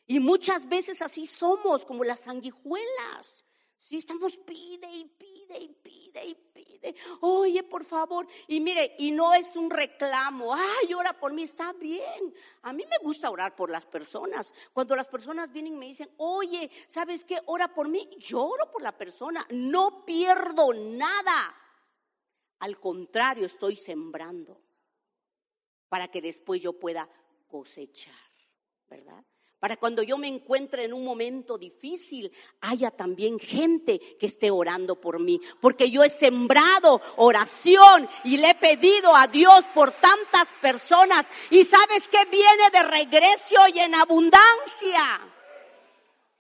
Y 0.06 0.20
muchas 0.20 0.70
veces 0.70 1.02
así 1.02 1.26
somos, 1.26 1.84
como 1.84 2.04
las 2.04 2.20
sanguijuelas. 2.20 3.44
Sí, 3.80 3.96
estamos 3.96 4.36
pide 4.38 4.92
y 4.92 5.06
pide 5.06 5.58
y 5.58 5.70
pide 5.70 6.26
y 6.26 6.36
pide. 6.36 6.96
Oye, 7.22 7.64
por 7.64 7.86
favor. 7.86 8.28
Y 8.48 8.60
mire, 8.60 8.96
y 9.00 9.12
no 9.12 9.34
es 9.34 9.56
un 9.56 9.70
reclamo. 9.70 10.54
Ay, 10.54 10.94
ora 10.94 11.18
por 11.18 11.32
mí, 11.32 11.44
está 11.44 11.72
bien. 11.74 12.34
A 12.64 12.74
mí 12.74 12.84
me 12.90 12.98
gusta 12.98 13.30
orar 13.30 13.56
por 13.56 13.72
las 13.72 13.86
personas. 13.86 14.54
Cuando 14.74 14.98
las 14.98 15.08
personas 15.08 15.52
vienen 15.52 15.76
y 15.76 15.78
me 15.78 15.88
dicen, 15.88 16.12
oye, 16.18 16.70
¿sabes 16.88 17.24
qué? 17.24 17.40
Ora 17.46 17.74
por 17.74 17.88
mí. 17.88 18.10
Yo 18.20 18.44
oro 18.44 18.70
por 18.70 18.82
la 18.82 18.98
persona. 18.98 19.48
No 19.52 20.06
pierdo 20.06 20.74
nada. 20.74 21.56
Al 22.60 22.78
contrario, 22.82 23.46
estoy 23.46 23.78
sembrando 23.78 24.62
para 25.88 26.10
que 26.10 26.22
después 26.22 26.62
yo 26.62 26.74
pueda 26.74 27.10
cosechar, 27.48 28.14
¿verdad? 28.90 29.24
Para 29.60 29.78
cuando 29.78 30.02
yo 30.04 30.18
me 30.18 30.28
encuentre 30.28 30.86
en 30.86 30.94
un 30.94 31.04
momento 31.04 31.58
difícil, 31.58 32.32
haya 32.62 32.92
también 32.92 33.40
gente 33.40 34.00
que 34.18 34.26
esté 34.26 34.52
orando 34.52 35.00
por 35.00 35.20
mí, 35.20 35.42
porque 35.60 35.92
yo 35.92 36.04
he 36.04 36.10
sembrado 36.10 37.02
oración 37.18 38.08
y 38.24 38.38
le 38.38 38.52
he 38.52 38.56
pedido 38.56 39.16
a 39.16 39.28
Dios 39.28 39.68
por 39.74 39.92
tantas 39.92 40.54
personas 40.62 41.26
y 41.50 41.66
sabes 41.66 42.08
que 42.08 42.26
viene 42.26 42.70
de 42.72 42.84
regreso 42.84 43.56
y 43.74 43.80
en 43.80 43.96
abundancia. 43.96 45.22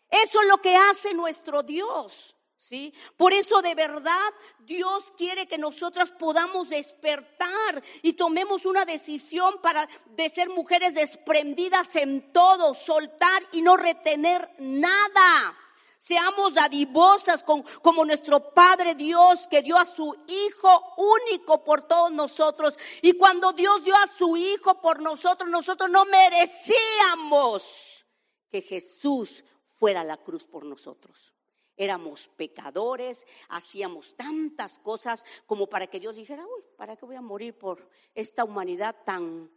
Eso 0.09 0.41
es 0.41 0.47
lo 0.47 0.57
que 0.57 0.75
hace 0.75 1.13
nuestro 1.13 1.61
Dios. 1.61 2.35
¿Sí? 2.69 2.93
Por 3.17 3.33
eso 3.33 3.63
de 3.63 3.73
verdad 3.73 4.29
Dios 4.59 5.11
quiere 5.17 5.47
que 5.47 5.57
nosotras 5.57 6.11
podamos 6.11 6.69
despertar 6.69 7.83
y 8.03 8.13
tomemos 8.13 8.63
una 8.63 8.85
decisión 8.85 9.59
para 9.59 9.89
de 10.11 10.29
ser 10.29 10.49
mujeres 10.49 10.93
desprendidas 10.93 11.95
en 11.95 12.31
todo, 12.31 12.75
soltar 12.75 13.41
y 13.53 13.63
no 13.63 13.75
retener 13.75 14.47
nada. 14.59 15.57
Seamos 15.97 16.53
dadivosas 16.53 17.41
con, 17.41 17.63
como 17.81 18.05
nuestro 18.05 18.53
Padre 18.53 18.93
Dios 18.93 19.47
que 19.47 19.63
dio 19.63 19.75
a 19.75 19.85
su 19.85 20.15
Hijo 20.27 20.93
único 21.27 21.63
por 21.63 21.87
todos 21.87 22.11
nosotros. 22.11 22.77
Y 23.01 23.13
cuando 23.13 23.51
Dios 23.51 23.83
dio 23.83 23.95
a 23.95 24.05
su 24.05 24.37
Hijo 24.37 24.79
por 24.79 25.01
nosotros, 25.01 25.49
nosotros 25.49 25.89
no 25.89 26.05
merecíamos 26.05 28.05
que 28.51 28.61
Jesús 28.61 29.43
fuera 29.73 30.01
a 30.01 30.05
la 30.05 30.17
cruz 30.17 30.45
por 30.45 30.65
nosotros 30.65 31.33
éramos 31.79 32.27
pecadores, 32.35 33.25
hacíamos 33.47 34.13
tantas 34.17 34.77
cosas 34.79 35.23
como 35.47 35.67
para 35.67 35.87
que 35.87 35.99
Dios 35.99 36.17
dijera, 36.17 36.45
uy, 36.45 36.61
¿para 36.75 36.97
qué 36.97 37.05
voy 37.05 37.15
a 37.15 37.21
morir 37.21 37.57
por 37.57 37.89
esta 38.13 38.43
humanidad 38.43 38.97
tan 39.05 39.49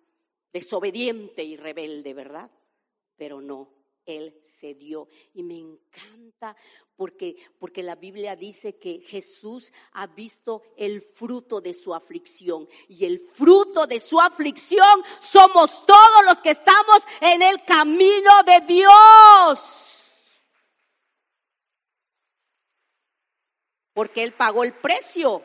desobediente 0.52 1.42
y 1.42 1.56
rebelde, 1.56 2.14
verdad? 2.14 2.48
Pero 3.16 3.40
no, 3.40 3.68
Él 4.06 4.38
se 4.44 4.74
dio. 4.74 5.08
Y 5.34 5.42
me 5.42 5.56
encanta 5.58 6.54
porque, 6.94 7.34
porque 7.58 7.82
la 7.82 7.96
Biblia 7.96 8.36
dice 8.36 8.78
que 8.78 9.00
Jesús 9.00 9.72
ha 9.94 10.06
visto 10.06 10.62
el 10.76 11.02
fruto 11.02 11.60
de 11.60 11.74
su 11.74 11.92
aflicción. 11.92 12.68
Y 12.86 13.04
el 13.04 13.18
fruto 13.18 13.88
de 13.88 13.98
su 13.98 14.20
aflicción 14.20 15.02
somos 15.20 15.84
todos 15.84 16.24
los 16.24 16.40
que 16.40 16.50
estamos 16.50 17.02
en 17.20 17.42
el 17.42 17.64
camino 17.64 18.44
de 18.46 18.60
Dios. 18.60 19.91
Porque 23.92 24.22
Él 24.22 24.32
pagó 24.32 24.64
el 24.64 24.72
precio. 24.72 25.42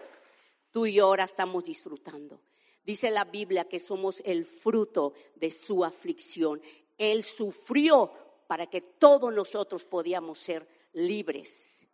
Tú 0.71 0.85
y 0.85 0.93
yo 0.93 1.05
ahora 1.05 1.23
estamos 1.23 1.63
disfrutando. 1.63 2.41
Dice 2.83 3.11
la 3.11 3.25
Biblia 3.25 3.67
que 3.67 3.79
somos 3.79 4.21
el 4.25 4.45
fruto 4.45 5.13
de 5.35 5.51
su 5.51 5.83
aflicción. 5.83 6.61
Él 6.97 7.23
sufrió 7.23 8.11
para 8.47 8.67
que 8.67 8.81
todos 8.81 9.33
nosotros 9.33 9.83
podíamos 9.85 10.39
ser 10.39 10.67
libres, 10.93 11.85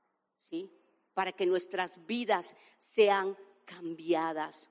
¿sí? 0.50 0.72
Para 1.14 1.32
que 1.32 1.46
nuestras 1.46 2.06
vidas 2.06 2.56
sean 2.78 3.36
cambiadas. 3.66 4.70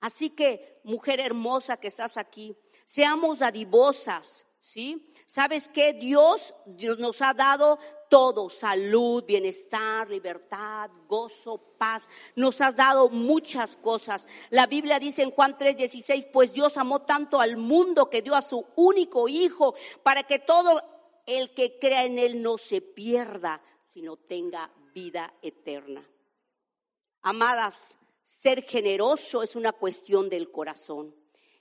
Así 0.00 0.30
que, 0.30 0.80
mujer 0.84 1.20
hermosa 1.20 1.78
que 1.78 1.88
estás 1.88 2.16
aquí, 2.16 2.56
seamos 2.84 3.38
dadivosas, 3.38 4.46
¿sí? 4.60 5.12
¿Sabes 5.26 5.68
qué? 5.68 5.92
Dios, 5.92 6.54
Dios 6.66 6.98
nos 6.98 7.22
ha 7.22 7.34
dado 7.34 7.78
todo, 8.08 8.50
salud, 8.50 9.24
bienestar, 9.24 10.10
libertad, 10.10 10.90
gozo, 11.08 11.58
paz. 11.78 12.08
Nos 12.34 12.60
has 12.60 12.76
dado 12.76 13.08
muchas 13.08 13.76
cosas. 13.76 14.26
La 14.50 14.66
Biblia 14.66 14.98
dice 14.98 15.22
en 15.22 15.30
Juan 15.30 15.56
3:16, 15.56 16.26
pues 16.32 16.52
Dios 16.52 16.76
amó 16.76 17.02
tanto 17.02 17.40
al 17.40 17.56
mundo 17.56 18.10
que 18.10 18.22
dio 18.22 18.34
a 18.34 18.42
su 18.42 18.66
único 18.76 19.28
Hijo 19.28 19.74
para 20.02 20.24
que 20.24 20.40
todo 20.40 20.82
el 21.26 21.54
que 21.54 21.78
crea 21.78 22.04
en 22.04 22.18
Él 22.18 22.42
no 22.42 22.58
se 22.58 22.80
pierda, 22.80 23.62
sino 23.86 24.16
tenga 24.16 24.70
vida 24.92 25.32
eterna. 25.42 26.04
Amadas, 27.22 27.98
ser 28.24 28.62
generoso 28.62 29.42
es 29.42 29.54
una 29.54 29.72
cuestión 29.72 30.28
del 30.28 30.50
corazón. 30.50 31.19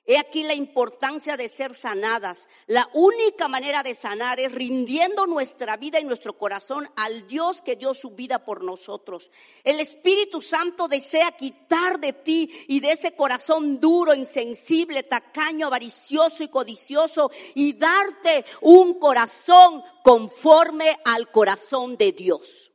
He 0.09 0.17
aquí 0.17 0.41
la 0.41 0.55
importancia 0.55 1.37
de 1.37 1.47
ser 1.47 1.75
sanadas. 1.75 2.49
La 2.65 2.89
única 2.95 3.47
manera 3.47 3.83
de 3.83 3.93
sanar 3.93 4.39
es 4.39 4.51
rindiendo 4.51 5.27
nuestra 5.27 5.77
vida 5.77 5.99
y 5.99 6.03
nuestro 6.03 6.35
corazón 6.35 6.89
al 6.95 7.27
Dios 7.27 7.61
que 7.61 7.75
dio 7.75 7.93
su 7.93 8.09
vida 8.15 8.43
por 8.43 8.63
nosotros. 8.63 9.29
El 9.63 9.79
Espíritu 9.79 10.41
Santo 10.41 10.87
desea 10.87 11.33
quitar 11.33 11.99
de 11.99 12.13
ti 12.13 12.51
y 12.67 12.79
de 12.79 12.93
ese 12.93 13.15
corazón 13.15 13.79
duro, 13.79 14.15
insensible, 14.15 15.03
tacaño, 15.03 15.67
avaricioso 15.67 16.41
y 16.41 16.47
codicioso 16.47 17.29
y 17.53 17.73
darte 17.73 18.45
un 18.61 18.95
corazón 18.95 19.83
conforme 20.03 20.97
al 21.05 21.29
corazón 21.29 21.97
de 21.97 22.13
Dios. 22.13 22.71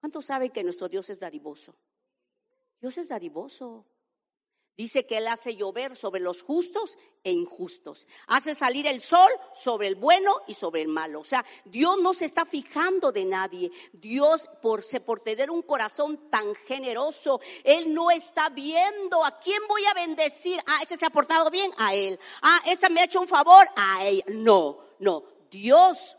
¿Cuántos 0.00 0.26
saben 0.26 0.50
que 0.50 0.64
nuestro 0.64 0.86
Dios 0.86 1.08
es 1.08 1.18
dadivoso? 1.18 1.74
Dios 2.78 2.98
es 2.98 3.08
dadivoso. 3.08 3.86
Dice 4.76 5.06
que 5.06 5.18
Él 5.18 5.28
hace 5.28 5.54
llover 5.54 5.94
sobre 5.96 6.20
los 6.20 6.42
justos 6.42 6.98
e 7.22 7.30
injustos. 7.30 8.08
Hace 8.26 8.56
salir 8.56 8.88
el 8.88 9.00
sol 9.00 9.30
sobre 9.54 9.86
el 9.86 9.94
bueno 9.94 10.42
y 10.48 10.54
sobre 10.54 10.82
el 10.82 10.88
malo. 10.88 11.20
O 11.20 11.24
sea, 11.24 11.44
Dios 11.64 11.96
no 11.98 12.12
se 12.12 12.24
está 12.24 12.44
fijando 12.44 13.12
de 13.12 13.24
nadie. 13.24 13.70
Dios, 13.92 14.48
por, 14.60 14.82
por 15.04 15.20
tener 15.20 15.50
un 15.50 15.62
corazón 15.62 16.28
tan 16.28 16.54
generoso, 16.54 17.40
Él 17.62 17.94
no 17.94 18.10
está 18.10 18.48
viendo 18.48 19.24
a 19.24 19.38
quién 19.38 19.62
voy 19.68 19.84
a 19.86 19.94
bendecir. 19.94 20.60
Ah, 20.66 20.80
ese 20.82 20.96
se 20.96 21.06
ha 21.06 21.10
portado 21.10 21.50
bien, 21.50 21.70
a 21.78 21.94
Él. 21.94 22.18
Ah, 22.42 22.60
ese 22.66 22.90
me 22.90 23.00
ha 23.00 23.04
hecho 23.04 23.20
un 23.20 23.28
favor, 23.28 23.66
a 23.76 24.06
Él. 24.06 24.24
No, 24.28 24.80
no. 24.98 25.24
Dios 25.50 26.16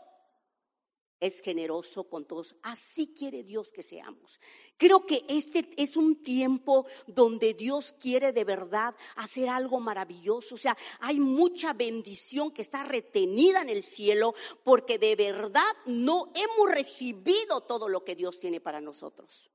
es 1.20 1.40
generoso 1.40 2.04
con 2.04 2.26
todos. 2.26 2.54
Así 2.62 3.14
quiere 3.14 3.42
Dios 3.42 3.72
que 3.72 3.82
seamos. 3.82 4.40
Creo 4.76 5.06
que 5.06 5.24
este 5.28 5.68
es 5.76 5.96
un 5.96 6.22
tiempo 6.22 6.86
donde 7.06 7.54
Dios 7.54 7.94
quiere 7.98 8.32
de 8.32 8.44
verdad 8.44 8.94
hacer 9.16 9.48
algo 9.48 9.80
maravilloso. 9.80 10.54
O 10.54 10.58
sea, 10.58 10.76
hay 11.00 11.18
mucha 11.18 11.72
bendición 11.72 12.50
que 12.50 12.62
está 12.62 12.84
retenida 12.84 13.62
en 13.62 13.70
el 13.70 13.82
cielo 13.82 14.34
porque 14.64 14.98
de 14.98 15.16
verdad 15.16 15.72
no 15.86 16.32
hemos 16.34 16.70
recibido 16.70 17.62
todo 17.62 17.88
lo 17.88 18.04
que 18.04 18.16
Dios 18.16 18.38
tiene 18.38 18.60
para 18.60 18.80
nosotros. 18.80 19.50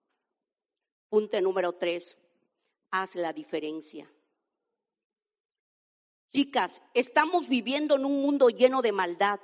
Punto 1.09 1.39
número 1.41 1.73
tres, 1.73 2.17
haz 2.89 3.15
la 3.15 3.33
diferencia. 3.33 4.09
Chicas, 6.33 6.81
estamos 6.93 7.49
viviendo 7.49 7.95
en 7.95 8.05
un 8.05 8.21
mundo 8.21 8.49
lleno 8.49 8.81
de 8.81 8.93
maldad 8.93 9.41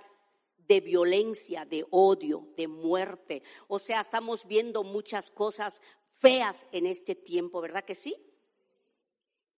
de 0.67 0.81
violencia, 0.81 1.65
de 1.65 1.85
odio, 1.89 2.47
de 2.55 2.67
muerte. 2.67 3.43
O 3.67 3.79
sea, 3.79 4.01
estamos 4.01 4.45
viendo 4.45 4.83
muchas 4.83 5.31
cosas 5.31 5.81
feas 6.19 6.67
en 6.71 6.85
este 6.85 7.15
tiempo, 7.15 7.61
¿verdad 7.61 7.85
que 7.85 7.95
sí? 7.95 8.15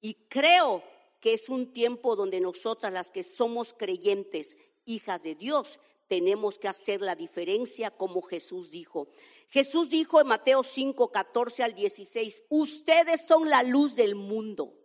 Y 0.01 0.13
creo 0.27 0.83
que 1.19 1.33
es 1.33 1.49
un 1.49 1.73
tiempo 1.73 2.15
donde 2.15 2.39
nosotras 2.39 2.93
las 2.93 3.11
que 3.11 3.23
somos 3.23 3.73
creyentes, 3.73 4.57
hijas 4.85 5.21
de 5.23 5.35
Dios, 5.35 5.79
tenemos 6.07 6.57
que 6.57 6.67
hacer 6.67 7.01
la 7.01 7.15
diferencia 7.15 7.91
como 7.91 8.21
Jesús 8.21 8.71
dijo. 8.71 9.09
Jesús 9.49 9.89
dijo 9.89 10.19
en 10.21 10.27
Mateo 10.27 10.63
5, 10.63 11.11
14 11.11 11.63
al 11.63 11.73
16, 11.75 12.45
ustedes 12.49 13.25
son 13.27 13.49
la 13.49 13.63
luz 13.63 13.95
del 13.95 14.15
mundo 14.15 14.78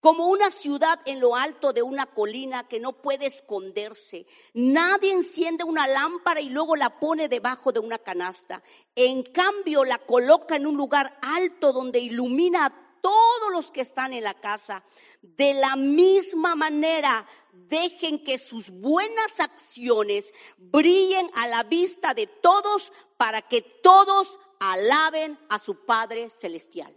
como 0.00 0.26
una 0.26 0.50
ciudad 0.50 1.00
en 1.06 1.20
lo 1.20 1.34
alto 1.34 1.72
de 1.72 1.82
una 1.82 2.06
colina 2.06 2.68
que 2.68 2.80
no 2.80 2.92
puede 2.92 3.26
esconderse. 3.26 4.26
Nadie 4.54 5.12
enciende 5.12 5.64
una 5.64 5.88
lámpara 5.88 6.40
y 6.40 6.50
luego 6.50 6.76
la 6.76 7.00
pone 7.00 7.28
debajo 7.28 7.72
de 7.72 7.80
una 7.80 7.98
canasta. 7.98 8.62
En 8.94 9.22
cambio, 9.22 9.84
la 9.84 9.98
coloca 9.98 10.56
en 10.56 10.66
un 10.66 10.76
lugar 10.76 11.18
alto 11.22 11.72
donde 11.72 11.98
ilumina 11.98 12.66
a 12.66 12.86
todos 13.00 13.52
los 13.52 13.70
que 13.70 13.80
están 13.80 14.12
en 14.12 14.24
la 14.24 14.34
casa. 14.34 14.84
De 15.22 15.54
la 15.54 15.76
misma 15.76 16.54
manera, 16.54 17.26
dejen 17.52 18.22
que 18.22 18.38
sus 18.38 18.70
buenas 18.70 19.40
acciones 19.40 20.32
brillen 20.56 21.30
a 21.34 21.48
la 21.48 21.62
vista 21.62 22.14
de 22.14 22.26
todos 22.26 22.92
para 23.16 23.42
que 23.42 23.62
todos 23.62 24.38
alaben 24.60 25.38
a 25.48 25.58
su 25.58 25.84
Padre 25.84 26.30
Celestial. 26.30 26.94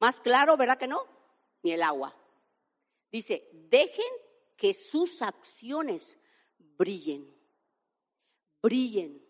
Más 0.00 0.18
claro, 0.18 0.56
¿verdad 0.56 0.78
que 0.78 0.88
no? 0.88 1.06
Ni 1.62 1.72
el 1.72 1.82
agua. 1.82 2.16
Dice, 3.12 3.48
dejen 3.52 4.12
que 4.56 4.74
sus 4.74 5.22
acciones 5.22 6.18
brillen, 6.58 7.32
brillen. 8.62 9.26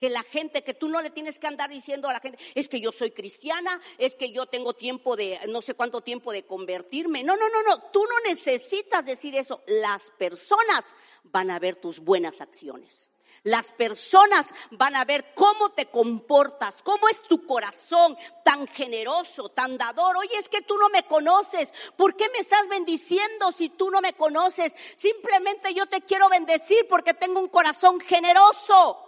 Que 0.00 0.10
la 0.10 0.22
gente, 0.22 0.62
que 0.62 0.74
tú 0.74 0.88
no 0.88 1.02
le 1.02 1.10
tienes 1.10 1.40
que 1.40 1.48
andar 1.48 1.70
diciendo 1.70 2.08
a 2.08 2.12
la 2.12 2.20
gente, 2.20 2.38
es 2.54 2.68
que 2.68 2.80
yo 2.80 2.92
soy 2.92 3.10
cristiana, 3.10 3.80
es 3.96 4.14
que 4.14 4.30
yo 4.30 4.46
tengo 4.46 4.74
tiempo 4.74 5.16
de, 5.16 5.40
no 5.48 5.60
sé 5.60 5.74
cuánto 5.74 6.02
tiempo 6.02 6.30
de 6.30 6.46
convertirme. 6.46 7.24
No, 7.24 7.36
no, 7.36 7.48
no, 7.48 7.62
no, 7.64 7.90
tú 7.90 8.04
no 8.04 8.30
necesitas 8.30 9.04
decir 9.04 9.34
eso. 9.34 9.64
Las 9.66 10.10
personas 10.12 10.84
van 11.24 11.50
a 11.50 11.58
ver 11.58 11.76
tus 11.76 11.98
buenas 11.98 12.40
acciones. 12.40 13.07
Las 13.44 13.72
personas 13.72 14.52
van 14.72 14.96
a 14.96 15.04
ver 15.04 15.32
cómo 15.34 15.70
te 15.70 15.86
comportas, 15.86 16.82
cómo 16.82 17.08
es 17.08 17.22
tu 17.22 17.46
corazón 17.46 18.16
tan 18.44 18.66
generoso, 18.66 19.48
tan 19.48 19.78
dador. 19.78 20.16
Oye, 20.16 20.36
es 20.38 20.48
que 20.48 20.62
tú 20.62 20.76
no 20.78 20.88
me 20.88 21.04
conoces. 21.04 21.72
¿Por 21.96 22.16
qué 22.16 22.28
me 22.30 22.40
estás 22.40 22.68
bendiciendo 22.68 23.52
si 23.52 23.68
tú 23.68 23.90
no 23.90 24.00
me 24.00 24.14
conoces? 24.14 24.74
Simplemente 24.96 25.72
yo 25.74 25.86
te 25.86 26.02
quiero 26.02 26.28
bendecir 26.28 26.86
porque 26.88 27.14
tengo 27.14 27.40
un 27.40 27.48
corazón 27.48 28.00
generoso. 28.00 29.04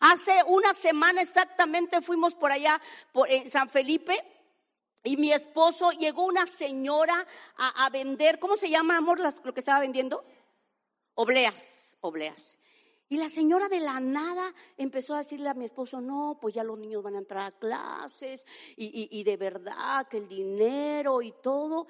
Hace 0.00 0.42
una 0.46 0.74
semana 0.74 1.22
exactamente 1.22 2.00
fuimos 2.00 2.34
por 2.34 2.50
allá, 2.50 2.80
por, 3.12 3.30
en 3.30 3.48
San 3.48 3.68
Felipe, 3.68 4.20
y 5.04 5.16
mi 5.16 5.32
esposo 5.32 5.90
llegó 5.92 6.24
una 6.24 6.46
señora 6.46 7.26
a, 7.56 7.88
vender, 7.90 8.38
¿cómo 8.38 8.56
se 8.56 8.70
llama, 8.70 8.96
amor, 8.96 9.20
lo 9.20 9.54
que 9.54 9.60
estaba 9.60 9.80
vendiendo? 9.80 10.24
Obleas, 11.14 11.96
obleas. 12.00 12.56
Y 13.12 13.18
la 13.18 13.28
señora 13.28 13.68
de 13.68 13.78
la 13.78 14.00
nada 14.00 14.54
empezó 14.78 15.12
a 15.12 15.18
decirle 15.18 15.50
a 15.50 15.52
mi 15.52 15.66
esposo, 15.66 16.00
no, 16.00 16.38
pues 16.40 16.54
ya 16.54 16.64
los 16.64 16.78
niños 16.78 17.02
van 17.02 17.16
a 17.16 17.18
entrar 17.18 17.44
a 17.44 17.58
clases 17.58 18.42
y, 18.74 19.22
de 19.22 19.36
verdad 19.36 20.08
que 20.08 20.16
el 20.16 20.26
dinero 20.26 21.20
y 21.20 21.34
todo. 21.42 21.86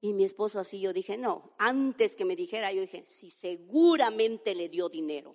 Y 0.00 0.12
mi 0.12 0.22
esposo 0.22 0.60
así, 0.60 0.80
yo 0.80 0.92
dije, 0.92 1.18
no, 1.18 1.56
antes 1.58 2.14
que 2.14 2.24
me 2.24 2.36
dijera, 2.36 2.72
yo 2.72 2.82
dije, 2.82 3.04
sí, 3.08 3.32
seguramente 3.32 4.54
le 4.54 4.68
dio 4.68 4.88
dinero. 4.88 5.34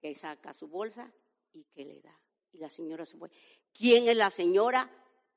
Que 0.00 0.14
saca 0.14 0.54
su 0.54 0.66
bolsa 0.66 1.12
y 1.52 1.64
que 1.64 1.84
le 1.84 2.00
da. 2.00 2.18
Y 2.52 2.56
la 2.56 2.70
señora 2.70 3.04
se 3.04 3.18
fue. 3.18 3.30
¿Quién 3.70 4.08
es 4.08 4.16
la 4.16 4.30
señora? 4.30 4.90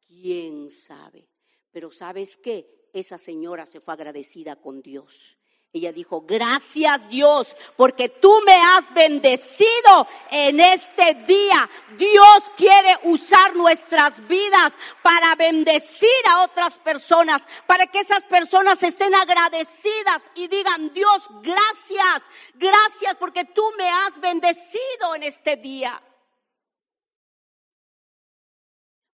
¿Quién 0.07 0.71
sabe? 0.71 1.27
Pero 1.69 1.91
¿sabes 1.91 2.37
qué? 2.37 2.87
Esa 2.93 3.17
señora 3.17 3.65
se 3.65 3.81
fue 3.81 3.93
agradecida 3.93 4.55
con 4.55 4.81
Dios. 4.81 5.37
Ella 5.75 5.91
dijo, 5.91 6.23
gracias 6.25 7.09
Dios, 7.09 7.53
porque 7.75 8.07
tú 8.07 8.33
me 8.45 8.53
has 8.53 8.93
bendecido 8.93 10.07
en 10.31 10.61
este 10.61 11.15
día. 11.27 11.69
Dios 11.97 12.51
quiere 12.55 12.97
usar 13.03 13.53
nuestras 13.57 14.25
vidas 14.25 14.71
para 15.01 15.35
bendecir 15.35 16.09
a 16.29 16.43
otras 16.43 16.79
personas, 16.79 17.41
para 17.67 17.87
que 17.87 17.99
esas 17.99 18.23
personas 18.23 18.81
estén 18.83 19.13
agradecidas 19.13 20.31
y 20.35 20.47
digan, 20.47 20.93
Dios, 20.93 21.27
gracias, 21.41 22.23
gracias 22.53 23.17
porque 23.19 23.43
tú 23.43 23.63
me 23.77 23.89
has 23.89 24.17
bendecido 24.21 25.13
en 25.15 25.23
este 25.23 25.57
día. 25.57 26.01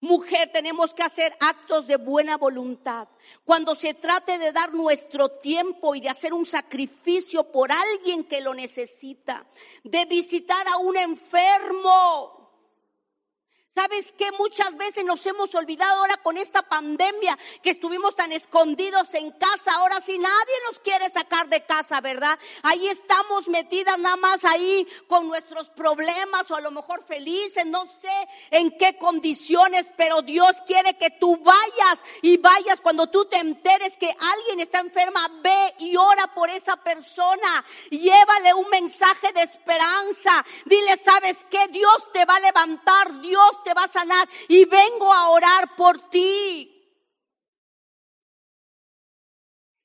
Mujer, 0.01 0.51
tenemos 0.53 0.95
que 0.95 1.03
hacer 1.03 1.37
actos 1.41 1.89
de 1.89 1.97
buena 1.97 2.37
voluntad. 2.37 3.09
Cuando 3.45 3.75
se 3.75 3.95
trate 3.95 4.39
de 4.39 4.53
dar 4.53 4.73
nuestro 4.73 5.29
tiempo 5.29 5.97
y 5.97 6.01
de 6.01 6.09
hacer 6.09 6.33
un 6.33 6.47
sacrificio 6.47 7.51
por 7.51 7.73
alguien 7.73 8.23
que 8.23 8.41
lo 8.41 8.55
necesita, 8.55 9.45
de 9.83 10.05
visitar 10.05 10.69
a 10.69 10.79
un 10.79 10.97
enfermo, 10.97 12.38
¿Sabes 13.79 14.13
qué? 14.19 14.33
Muchas 14.33 14.77
veces 14.77 15.05
nos 15.05 15.25
hemos 15.25 15.55
olvidado 15.55 16.01
ahora 16.01 16.17
con 16.17 16.37
esta 16.37 16.63
pandemia 16.63 17.39
que 17.63 17.71
estuvimos 17.71 18.17
tan 18.17 18.33
escondidos 18.33 19.15
en 19.15 19.31
casa. 19.31 19.73
Ahora 19.75 20.01
sí 20.01 20.19
nadie 20.19 20.55
nos 20.67 20.81
quiere 20.81 21.09
sacar 21.11 21.49
de 21.49 21.65
casa, 21.65 22.01
¿verdad? 22.01 22.37
Ahí 22.65 22.89
estamos 22.89 23.47
metidas 23.47 23.97
nada 24.01 24.17
más 24.17 24.45
ahí 24.45 24.85
con 25.07 25.29
nuestros 25.29 25.69
problemas 25.69 26.51
o 26.51 26.57
a 26.57 26.61
lo 26.61 26.73
mejor 26.73 27.05
felices, 27.07 27.67
no 27.67 27.87
sé 27.87 28.11
en 28.51 28.77
qué 28.77 28.99
condiciones, 28.99 29.93
pero 29.97 30.23
Dios 30.23 30.57
quiere 30.67 30.95
que 30.95 31.11
tú 31.11 31.37
vayas 31.37 32.01
y 32.23 32.37
vayas 32.37 32.81
cuando 32.81 33.07
tú 33.07 33.27
te 33.27 33.37
enteres 33.37 33.97
que 33.97 34.11
alguien 34.11 34.59
está 34.59 34.81
enferma, 34.81 35.31
ve 35.41 35.75
y 35.79 35.97
ora 35.97 36.35
por 36.35 36.51
esa 36.51 36.75
persona. 36.79 37.65
Llévale 37.91 38.55
un 38.55 38.69
mensaje 38.71 39.33
de 39.35 39.43
esperanza. 39.43 40.45
Dile, 40.65 40.97
¿sabes 40.97 41.47
qué? 41.49 41.69
Dios 41.69 42.11
te 42.13 42.25
va 42.25 42.35
a 42.35 42.41
levantar, 42.41 43.21
Dios 43.21 43.63
va 43.75 43.85
a 43.85 43.89
sanar 43.89 44.29
y 44.49 44.65
vengo 44.65 45.13
a 45.13 45.31
orar 45.31 45.77
por 45.77 46.11
ti. 46.11 46.75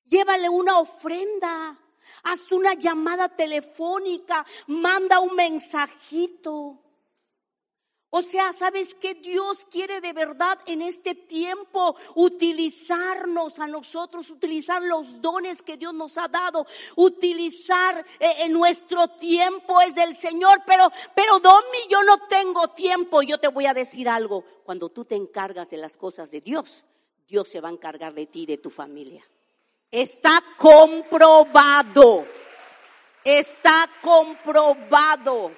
Llévale 0.06 0.48
una 0.50 0.78
ofrenda, 0.78 1.78
haz 2.24 2.52
una 2.52 2.76
llamada 2.76 3.30
telefónica, 3.30 4.46
manda 4.68 5.20
un 5.20 5.36
mensajito. 5.36 6.83
O 8.16 8.22
sea, 8.22 8.54
¿sabes 8.54 8.94
que 8.94 9.16
Dios 9.16 9.66
quiere 9.72 10.00
de 10.00 10.14
verdad 10.14 10.60
en 10.68 10.84
este 10.84 11.16
tiempo 11.16 11.96
utilizarnos 12.14 13.58
a 13.58 13.66
nosotros, 13.66 14.30
utilizar 14.30 14.84
los 14.84 15.20
dones 15.20 15.64
que 15.64 15.78
Dios 15.78 15.96
nos 15.96 16.20
ha 16.20 16.28
dado, 16.28 16.68
utilizar 16.96 18.06
eh, 18.20 18.34
en 18.42 18.54
nuestro 18.54 19.08
tiempo 19.08 19.82
es 19.82 19.96
del 19.96 20.16
Señor, 20.16 20.62
pero, 20.64 20.92
pero 21.16 21.40
Domi, 21.40 21.80
yo 21.90 22.04
no 22.04 22.28
tengo 22.28 22.68
tiempo. 22.68 23.24
Yo 23.24 23.40
te 23.40 23.48
voy 23.48 23.66
a 23.66 23.74
decir 23.74 24.08
algo, 24.08 24.46
cuando 24.64 24.90
tú 24.90 25.06
te 25.06 25.16
encargas 25.16 25.72
de 25.72 25.78
las 25.78 25.98
cosas 25.98 26.30
de 26.30 26.40
Dios, 26.40 26.86
Dios 27.28 27.50
se 27.50 27.62
va 27.62 27.70
a 27.70 27.72
encargar 27.72 28.14
de 28.14 28.28
ti 28.28 28.44
y 28.44 28.46
de 28.46 28.60
tu 28.60 28.70
familia. 28.70 29.28
Está 29.90 30.40
comprobado. 30.60 32.28
Está 33.24 33.90
comprobado. 34.04 35.52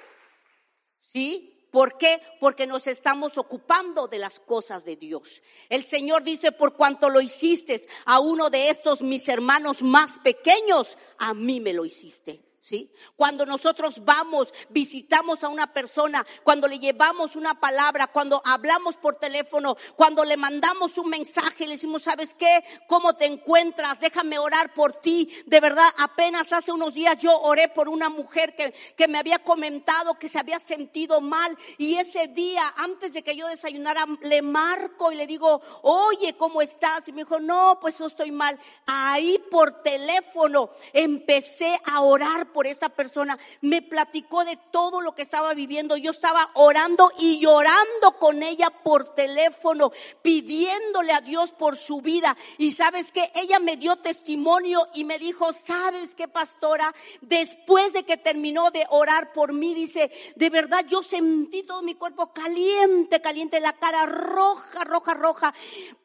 ¿Sí? 1.02 1.55
¿Por 1.76 1.98
qué? 1.98 2.22
Porque 2.40 2.66
nos 2.66 2.88
estamos 2.88 3.38
ocupando 3.38 4.08
de 4.08 4.18
las 4.18 4.40
cosas 4.40 4.86
de 4.86 4.96
Dios. 4.96 5.42
El 5.68 5.84
Señor 5.84 6.24
dice, 6.24 6.54
por 6.54 6.74
cuanto 6.74 7.10
lo 7.10 7.20
hiciste 7.20 7.86
a 8.06 8.22
uno 8.22 8.50
de 8.50 8.70
estos 8.70 9.02
mis 9.02 9.28
hermanos 9.28 9.82
más 9.82 10.18
pequeños, 10.20 10.98
a 11.18 11.34
mí 11.34 11.60
me 11.60 11.74
lo 11.74 11.84
hiciste. 11.84 12.40
¿Sí? 12.66 12.92
Cuando 13.16 13.46
nosotros 13.46 14.04
vamos, 14.04 14.52
visitamos 14.70 15.44
a 15.44 15.50
una 15.50 15.72
persona, 15.72 16.26
cuando 16.44 16.68
le 16.68 16.80
llevamos 16.80 17.36
una 17.36 17.60
palabra, 17.60 18.08
cuando 18.08 18.42
hablamos 18.44 18.98
por 18.98 19.20
teléfono, 19.20 19.78
cuando 19.96 20.26
le 20.26 20.36
mandamos 20.36 20.98
un 20.98 21.10
mensaje, 21.10 21.68
le 21.68 21.74
decimos, 21.76 22.02
¿sabes 22.02 22.34
qué? 22.34 22.64
¿Cómo 22.88 23.14
te 23.14 23.28
encuentras? 23.28 24.00
Déjame 24.00 24.40
orar 24.40 24.74
por 24.74 24.94
ti. 24.94 25.30
De 25.46 25.60
verdad, 25.60 25.88
apenas 26.00 26.52
hace 26.54 26.72
unos 26.72 26.96
días 26.96 27.20
yo 27.20 27.40
oré 27.40 27.70
por 27.70 27.88
una 27.88 28.10
mujer 28.10 28.56
que, 28.56 28.74
que 28.98 29.08
me 29.08 29.20
había 29.20 29.44
comentado 29.44 30.16
que 30.16 30.28
se 30.28 30.40
había 30.40 30.60
sentido 30.60 31.22
mal 31.22 31.56
y 31.78 31.98
ese 31.98 32.30
día, 32.30 32.64
antes 32.78 33.14
de 33.14 33.22
que 33.22 33.36
yo 33.36 33.48
desayunara, 33.48 34.08
le 34.22 34.42
marco 34.42 35.12
y 35.12 35.18
le 35.18 35.28
digo, 35.28 35.62
oye, 35.84 36.36
¿cómo 36.36 36.64
estás? 36.64 37.08
Y 37.10 37.12
me 37.12 37.26
dijo, 37.26 37.40
no, 37.40 37.78
pues 37.80 38.00
yo 38.00 38.08
estoy 38.08 38.32
mal. 38.32 38.60
Ahí 38.88 39.38
por 39.52 39.84
teléfono 39.84 40.72
empecé 40.94 41.80
a 41.86 42.02
orar 42.02 42.55
por 42.56 42.68
esa 42.68 42.88
persona, 42.88 43.38
me 43.60 43.82
platicó 43.82 44.46
de 44.46 44.58
todo 44.72 45.02
lo 45.02 45.14
que 45.14 45.24
estaba 45.24 45.54
viviendo. 45.54 45.98
Yo 45.98 46.12
estaba 46.12 46.52
orando 46.54 47.12
y 47.20 47.38
llorando 47.42 48.14
con 48.18 48.44
ella 48.44 48.70
por 48.70 49.14
teléfono, 49.14 49.92
pidiéndole 50.22 51.12
a 51.12 51.20
Dios 51.20 51.52
por 51.52 51.76
su 51.76 52.00
vida. 52.00 52.38
Y 52.58 52.72
sabes 52.72 53.12
que 53.12 53.30
ella 53.36 53.60
me 53.60 53.76
dio 53.76 53.98
testimonio 53.98 54.88
y 54.94 55.04
me 55.04 55.20
dijo, 55.20 55.52
sabes 55.52 56.16
qué 56.16 56.30
pastora, 56.30 56.96
después 57.20 57.92
de 57.92 58.04
que 58.04 58.16
terminó 58.16 58.72
de 58.72 58.86
orar 58.90 59.34
por 59.34 59.52
mí, 59.52 59.74
dice, 59.74 60.10
de 60.38 60.50
verdad 60.50 60.86
yo 60.88 61.04
sentí 61.04 61.64
todo 61.64 61.82
mi 61.82 61.96
cuerpo 61.96 62.32
caliente, 62.32 63.20
caliente, 63.20 63.60
la 63.60 63.74
cara 63.74 64.06
roja, 64.06 64.86
roja, 64.86 65.14
roja. 65.14 65.54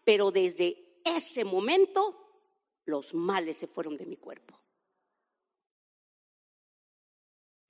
Pero 0.05 0.33
desde 0.33 1.01
ese 1.05 1.45
momento 1.45 2.17
los 2.87 3.15
males 3.15 3.57
se 3.57 3.69
fueron 3.69 3.97
de 3.97 4.07
mi 4.07 4.17
cuerpo. 4.17 4.60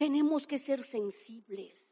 Tenemos 0.00 0.46
que 0.46 0.58
ser 0.58 0.82
sensibles. 0.82 1.90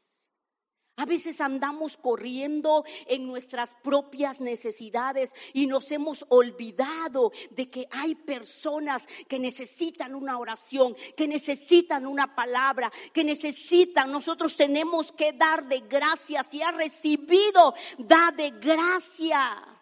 A 0.95 1.05
veces 1.05 1.39
andamos 1.41 1.95
corriendo 1.95 2.83
en 3.05 3.27
nuestras 3.27 3.75
propias 3.83 4.41
necesidades 4.41 5.31
y 5.53 5.67
nos 5.67 5.91
hemos 5.91 6.25
olvidado 6.29 7.31
de 7.51 7.69
que 7.69 7.87
hay 7.91 8.15
personas 8.15 9.07
que 9.27 9.37
necesitan 9.37 10.15
una 10.15 10.39
oración, 10.39 10.95
que 11.15 11.27
necesitan 11.27 12.07
una 12.07 12.35
palabra, 12.35 12.91
que 13.13 13.23
necesitan. 13.23 14.11
Nosotros 14.11 14.55
tenemos 14.55 15.11
que 15.11 15.31
dar 15.33 15.67
de 15.67 15.81
gracia. 15.81 16.43
Si 16.43 16.63
ha 16.63 16.71
recibido, 16.71 17.75
da 17.99 18.33
de 18.35 18.49
gracia. 18.49 19.78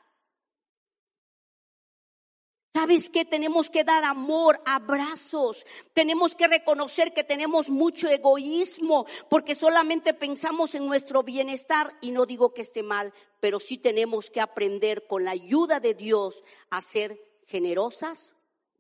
¿Sabes 2.78 3.09
qué? 3.09 3.25
Tenemos 3.25 3.71
que 3.71 3.84
dar 3.84 4.03
amor, 4.03 4.61
abrazos. 4.63 5.65
Tenemos 5.93 6.36
que 6.36 6.45
reconocer 6.45 7.11
que 7.11 7.23
tenemos 7.23 7.71
mucho 7.71 8.07
egoísmo 8.07 9.07
porque 9.32 9.55
solamente 9.55 10.13
pensamos 10.13 10.75
en 10.75 10.86
nuestro 10.86 11.23
bienestar 11.23 11.91
y 12.01 12.11
no 12.11 12.28
digo 12.28 12.53
que 12.53 12.61
esté 12.61 12.84
mal, 12.84 13.15
pero 13.39 13.59
sí 13.59 13.80
tenemos 13.80 14.30
que 14.30 14.41
aprender 14.41 15.07
con 15.07 15.23
la 15.23 15.32
ayuda 15.32 15.80
de 15.80 15.95
Dios 15.95 16.43
a 16.69 16.82
ser 16.82 17.19
generosas, 17.47 18.36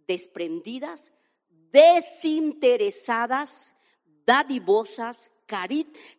desprendidas, 0.05 1.11
desinteresadas, 1.49 3.73
dadivosas, 4.27 5.31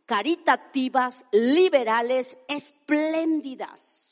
caritativas, 0.05 1.27
liberales, 1.31 2.37
espléndidas 2.49 4.08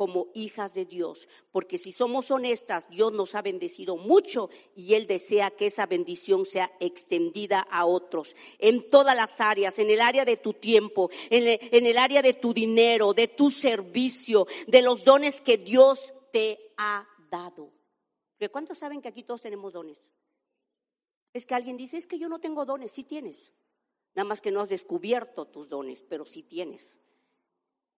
como 0.00 0.28
hijas 0.32 0.72
de 0.72 0.86
Dios, 0.86 1.28
porque 1.52 1.76
si 1.76 1.92
somos 1.92 2.30
honestas, 2.30 2.88
Dios 2.88 3.12
nos 3.12 3.34
ha 3.34 3.42
bendecido 3.42 3.98
mucho 3.98 4.48
y 4.74 4.94
Él 4.94 5.06
desea 5.06 5.50
que 5.50 5.66
esa 5.66 5.84
bendición 5.84 6.46
sea 6.46 6.72
extendida 6.80 7.60
a 7.70 7.84
otros, 7.84 8.34
en 8.58 8.88
todas 8.88 9.14
las 9.14 9.42
áreas, 9.42 9.78
en 9.78 9.90
el 9.90 10.00
área 10.00 10.24
de 10.24 10.38
tu 10.38 10.54
tiempo, 10.54 11.10
en 11.28 11.86
el, 11.86 11.98
área 11.98 12.22
de 12.22 12.32
tu 12.32 12.54
dinero, 12.54 13.12
de 13.12 13.28
tu 13.28 13.50
servicio, 13.50 14.46
de 14.66 14.80
los 14.80 15.04
dones 15.04 15.42
que 15.42 15.58
Dios 15.58 16.14
te 16.32 16.72
ha 16.78 17.06
dado. 17.30 17.70
¿Cuántos 18.50 18.78
saben 18.78 19.02
que 19.02 19.08
aquí 19.08 19.22
todos 19.22 19.42
tenemos 19.42 19.74
dones? 19.74 19.98
Es 21.34 21.44
que 21.44 21.54
alguien 21.54 21.76
dice, 21.76 21.98
es 21.98 22.06
que 22.06 22.18
yo 22.18 22.30
no 22.30 22.40
tengo 22.40 22.64
dones, 22.64 22.90
sí 22.90 23.04
tienes. 23.04 23.52
Nada 24.14 24.26
más 24.26 24.40
que 24.40 24.50
no 24.50 24.62
has 24.62 24.70
descubierto 24.70 25.44
tus 25.44 25.68
dones, 25.68 26.06
pero 26.08 26.24
sí 26.24 26.42
tienes. 26.42 26.96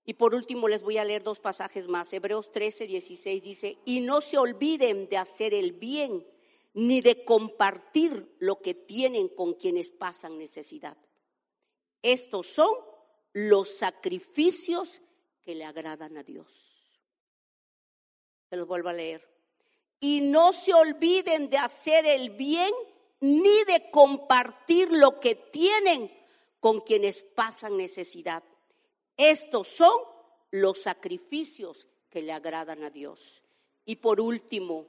Y 0.05 0.14
por 0.14 0.34
último 0.34 0.68
les 0.68 0.82
voy 0.82 0.98
a 0.98 1.05
leer 1.05 1.22
dos 1.22 1.38
pasajes 1.38 1.86
más. 1.86 2.12
Hebreos 2.12 2.50
13, 2.50 2.86
16 2.86 3.42
dice, 3.42 3.78
y 3.84 4.00
no 4.00 4.20
se 4.20 4.38
olviden 4.38 5.09
de 5.09 5.16
hacer 5.16 5.55
el 5.55 5.72
bien, 5.72 6.26
ni 6.74 7.00
de 7.00 7.24
compartir 7.24 8.34
lo 8.38 8.61
que 8.61 8.74
tienen 8.74 9.28
con 9.28 9.55
quienes 9.55 9.90
pasan 9.90 10.38
necesidad. 10.38 10.96
Estos 12.00 12.48
son 12.48 12.74
los 13.32 13.76
sacrificios 13.76 15.03
que 15.42 15.55
le 15.55 15.64
agradan 15.64 16.16
a 16.16 16.22
Dios. 16.22 17.00
Se 18.48 18.57
los 18.57 18.66
vuelvo 18.66 18.88
a 18.88 18.94
leer. 18.94 19.28
Y 20.00 20.20
no 20.20 20.53
se 20.53 20.74
olviden 20.74 21.48
de 21.48 21.59
hacer 21.59 22.05
el 22.07 22.30
bien, 22.30 22.72
ni 23.20 23.64
de 23.64 23.88
compartir 23.92 24.90
lo 24.90 25.20
que 25.20 25.36
tienen 25.36 26.11
con 26.59 26.80
quienes 26.80 27.22
pasan 27.22 27.76
necesidad. 27.76 28.42
Estos 29.16 29.68
son 29.68 29.92
los 30.50 30.82
sacrificios 30.82 31.88
que 32.08 32.22
le 32.22 32.32
agradan 32.32 32.82
a 32.84 32.90
Dios. 32.90 33.42
Y 33.84 33.96
por 33.96 34.20
último, 34.20 34.86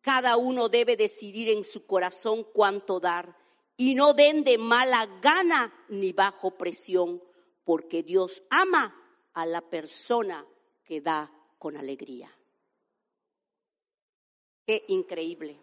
cada 0.00 0.36
uno 0.36 0.68
debe 0.68 0.96
decidir 0.96 1.50
en 1.50 1.64
su 1.64 1.86
corazón 1.86 2.44
cuánto 2.52 3.00
dar 3.00 3.36
y 3.76 3.94
no 3.94 4.14
den 4.14 4.42
de 4.44 4.56
mala 4.56 5.06
gana 5.20 5.72
ni 5.88 6.12
bajo 6.12 6.52
presión, 6.52 7.22
porque 7.64 8.02
Dios 8.02 8.42
ama 8.48 8.94
a 9.34 9.44
la 9.44 9.60
persona 9.60 10.46
que 10.82 11.00
da 11.00 11.30
con 11.58 11.76
alegría. 11.76 12.32
Qué 14.64 14.84
increíble. 14.88 15.60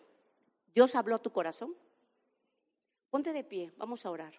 ¿Dios 0.74 0.96
habló 0.96 1.16
a 1.16 1.22
tu 1.22 1.32
corazón? 1.32 1.76
Ponte 3.10 3.34
de 3.34 3.44
pie, 3.44 3.72
vamos 3.78 4.06
a 4.06 4.12
orar. 4.12 4.34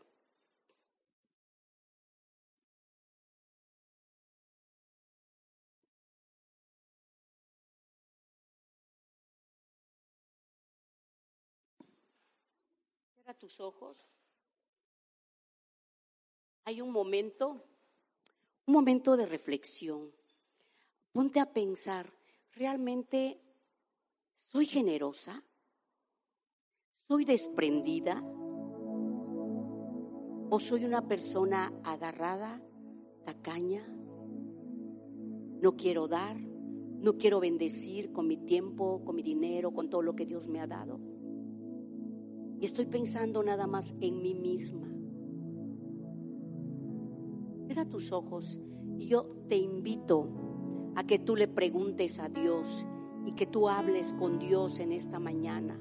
Tus 13.44 13.60
ojos. 13.60 13.98
Hay 16.64 16.80
un 16.80 16.90
momento, 16.90 17.62
un 18.64 18.72
momento 18.72 19.18
de 19.18 19.26
reflexión. 19.26 20.10
Ponte 21.12 21.40
a 21.40 21.52
pensar, 21.52 22.10
¿realmente 22.52 23.38
soy 24.34 24.64
generosa? 24.64 25.44
¿Soy 27.06 27.26
desprendida? 27.26 28.22
¿O 30.48 30.58
soy 30.58 30.86
una 30.86 31.06
persona 31.06 31.70
agarrada, 31.84 32.62
tacaña? 33.26 33.86
No 35.60 35.76
quiero 35.76 36.08
dar, 36.08 36.38
no 36.40 37.18
quiero 37.18 37.40
bendecir 37.40 38.10
con 38.10 38.26
mi 38.26 38.38
tiempo, 38.38 39.04
con 39.04 39.14
mi 39.14 39.22
dinero, 39.22 39.70
con 39.74 39.90
todo 39.90 40.00
lo 40.00 40.16
que 40.16 40.24
Dios 40.24 40.48
me 40.48 40.62
ha 40.62 40.66
dado 40.66 41.13
estoy 42.64 42.86
pensando 42.86 43.42
nada 43.42 43.66
más 43.66 43.94
en 44.00 44.22
mí 44.22 44.34
misma. 44.34 44.88
Cierra 47.66 47.84
tus 47.84 48.12
ojos 48.12 48.60
y 48.98 49.08
yo 49.08 49.24
te 49.48 49.56
invito 49.56 50.28
a 50.94 51.04
que 51.04 51.18
tú 51.18 51.36
le 51.36 51.48
preguntes 51.48 52.18
a 52.18 52.28
Dios 52.28 52.86
y 53.26 53.32
que 53.32 53.46
tú 53.46 53.68
hables 53.68 54.12
con 54.12 54.38
Dios 54.38 54.78
en 54.80 54.92
esta 54.92 55.18
mañana. 55.18 55.80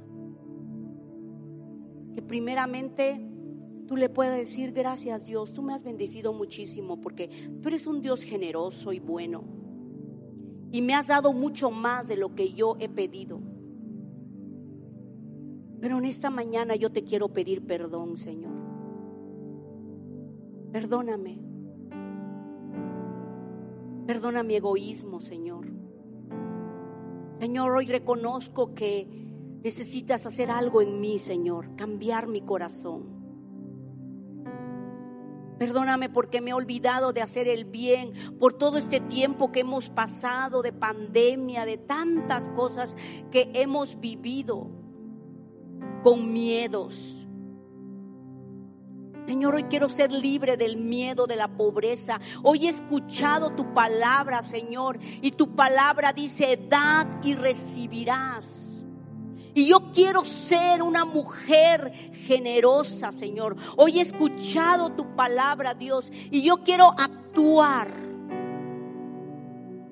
Que 2.13 2.21
primeramente 2.21 3.29
tú 3.88 3.97
le 3.97 4.09
puedas 4.09 4.38
decir 4.38 4.71
gracias 4.71 5.25
Dios, 5.25 5.53
tú 5.53 5.61
me 5.61 5.73
has 5.73 5.84
bendecido 5.84 6.34
muchísimo 6.34 7.01
porque 7.01 7.29
tú 7.61 7.67
eres 7.67 7.86
un 7.86 8.01
Dios 8.01 8.23
generoso 8.23 8.93
y 8.93 8.99
bueno 8.99 9.63
y 10.73 10.81
me 10.81 10.95
has 10.95 11.05
dado 11.05 11.34
mucho 11.34 11.69
más 11.69 12.07
de 12.07 12.17
lo 12.17 12.34
que 12.34 12.53
yo 12.53 12.75
he 12.79 12.89
pedido. 12.89 13.53
Pero 15.84 15.97
en 15.97 16.05
esta 16.05 16.29
mañana 16.29 16.77
yo 16.77 16.93
te 16.93 17.03
quiero 17.03 17.27
pedir 17.34 17.67
perdón, 17.67 18.15
Señor. 18.15 18.53
Perdóname. 20.71 21.41
Perdona 24.07 24.43
mi 24.43 24.55
egoísmo, 24.55 25.19
Señor. 25.19 25.67
Señor, 27.38 27.75
hoy 27.75 27.88
reconozco 27.88 28.73
que 28.73 29.09
necesitas 29.61 30.25
hacer 30.25 30.51
algo 30.51 30.81
en 30.81 31.01
mí, 31.01 31.19
Señor, 31.19 31.75
cambiar 31.75 32.27
mi 32.27 32.39
corazón. 32.39 33.03
Perdóname 35.59 36.09
porque 36.09 36.39
me 36.39 36.51
he 36.51 36.53
olvidado 36.53 37.11
de 37.11 37.21
hacer 37.21 37.49
el 37.49 37.65
bien 37.65 38.13
por 38.39 38.53
todo 38.53 38.77
este 38.77 39.01
tiempo 39.01 39.51
que 39.51 39.59
hemos 39.59 39.89
pasado 39.89 40.61
de 40.61 40.71
pandemia, 40.71 41.65
de 41.65 41.77
tantas 41.77 42.47
cosas 42.51 42.95
que 43.31 43.51
hemos 43.53 43.99
vivido 43.99 44.81
con 46.04 46.32
miedos. 46.32 47.16
Señor, 49.26 49.56
hoy 49.56 49.64
quiero 49.64 49.88
ser 49.88 50.12
libre 50.12 50.58
del 50.58 50.76
miedo, 50.78 51.26
de 51.26 51.38
la 51.38 51.47
pobreza. 51.47 52.20
Hoy 52.43 52.68
he 52.68 52.70
escuchado 52.70 53.51
tu 53.51 53.74
palabra, 53.74 54.41
Señor, 54.41 54.99
y 55.22 55.32
tu 55.32 55.56
palabra 55.56 56.12
dice, 56.12 56.60
dad 56.70 57.08
y 57.24 57.34
recibirás. 57.36 58.84
Y 59.56 59.68
yo 59.68 59.91
quiero 59.91 60.26
ser 60.26 60.82
una 60.82 61.06
mujer 61.06 61.93
generosa, 62.26 63.12
Señor. 63.12 63.56
Hoy 63.78 63.99
he 63.99 64.01
escuchado 64.01 64.91
tu 64.93 65.16
palabra, 65.16 65.74
Dios, 65.74 66.12
y 66.32 66.41
yo 66.41 66.64
quiero 66.64 66.89
actuar. 66.97 67.89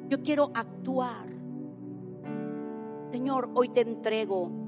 Yo 0.10 0.22
quiero 0.22 0.52
actuar. 0.54 1.28
Señor, 3.12 3.50
hoy 3.54 3.70
te 3.70 3.82
entrego 3.82 4.61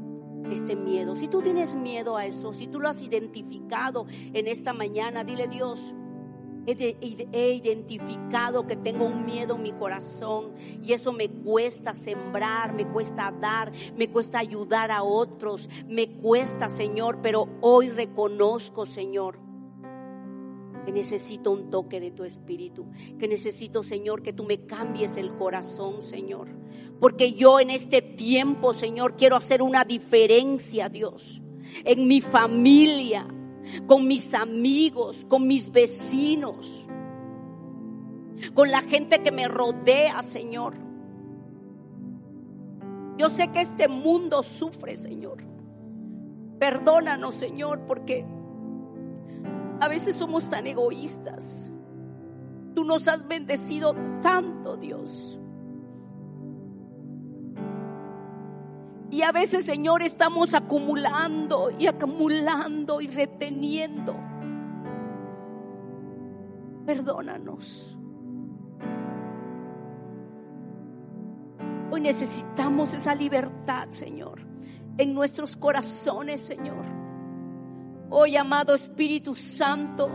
este 0.51 0.75
miedo. 0.75 1.15
Si 1.15 1.27
tú 1.27 1.41
tienes 1.41 1.75
miedo 1.75 2.17
a 2.17 2.25
eso, 2.25 2.53
si 2.53 2.67
tú 2.67 2.79
lo 2.79 2.89
has 2.89 3.01
identificado 3.01 4.05
en 4.09 4.47
esta 4.47 4.73
mañana, 4.73 5.23
dile 5.23 5.47
Dios, 5.47 5.93
He, 6.65 7.53
identificado 7.55 8.65
que 8.65 8.77
tengo 8.77 9.05
un 9.05 9.25
miedo 9.25 9.55
en 9.55 9.63
mi 9.63 9.73
corazón 9.73 10.53
y 10.81 10.93
eso 10.93 11.11
me 11.11 11.27
cuesta 11.27 11.93
sembrar, 11.93 12.73
me 12.73 12.87
cuesta 12.87 13.33
dar, 13.37 13.73
me 13.97 14.09
cuesta 14.09 14.39
ayudar 14.39 14.89
a 14.89 15.03
otros, 15.03 15.69
me 15.89 16.07
cuesta, 16.07 16.69
Señor, 16.69 17.19
pero 17.21 17.49
hoy 17.59 17.89
reconozco, 17.89 18.85
Señor, 18.85 19.42
que 20.85 20.91
necesito 20.91 21.51
un 21.51 21.69
toque 21.69 21.99
de 21.99 22.11
tu 22.11 22.23
espíritu, 22.23 22.85
que 23.19 23.27
necesito, 23.27 23.83
Señor, 23.83 24.21
que 24.21 24.33
tú 24.33 24.43
me 24.43 24.65
cambies 24.65 25.17
el 25.17 25.35
corazón, 25.35 26.01
Señor. 26.01 26.49
Porque 26.99 27.33
yo 27.33 27.59
en 27.59 27.69
este 27.69 28.01
tiempo, 28.01 28.73
Señor, 28.73 29.15
quiero 29.15 29.35
hacer 29.35 29.61
una 29.61 29.85
diferencia, 29.85 30.89
Dios, 30.89 31.41
en 31.85 32.07
mi 32.07 32.21
familia, 32.21 33.27
con 33.87 34.07
mis 34.07 34.33
amigos, 34.33 35.25
con 35.27 35.47
mis 35.47 35.71
vecinos, 35.71 36.87
con 38.53 38.69
la 38.69 38.81
gente 38.81 39.21
que 39.21 39.31
me 39.31 39.47
rodea, 39.47 40.21
Señor. 40.21 40.75
Yo 43.17 43.29
sé 43.29 43.49
que 43.51 43.61
este 43.61 43.87
mundo 43.87 44.43
sufre, 44.43 44.97
Señor. 44.97 45.43
Perdónanos, 46.59 47.35
Señor, 47.35 47.85
porque 47.87 48.25
a 49.83 49.89
veces 49.89 50.15
somos 50.15 50.49
tan 50.49 50.65
egoístas. 50.65 51.69
Tú 52.73 52.85
nos 52.85 53.09
has 53.09 53.27
bendecido 53.27 53.93
tanto, 54.21 54.77
Dios. 54.77 55.37
Y 59.11 59.23
a 59.23 59.33
veces, 59.33 59.65
Señor, 59.65 60.01
estamos 60.01 60.53
acumulando 60.53 61.69
y 61.77 61.87
acumulando 61.87 63.01
y 63.01 63.07
reteniendo. 63.07 64.15
Perdónanos. 66.85 67.97
Hoy 71.91 71.99
necesitamos 71.99 72.93
esa 72.93 73.15
libertad, 73.15 73.89
Señor, 73.89 74.47
en 74.97 75.13
nuestros 75.13 75.57
corazones, 75.57 76.39
Señor. 76.39 77.02
Hoy, 78.15 78.37
amado 78.37 78.75
Espíritu 78.75 79.35
Santo, 79.35 80.07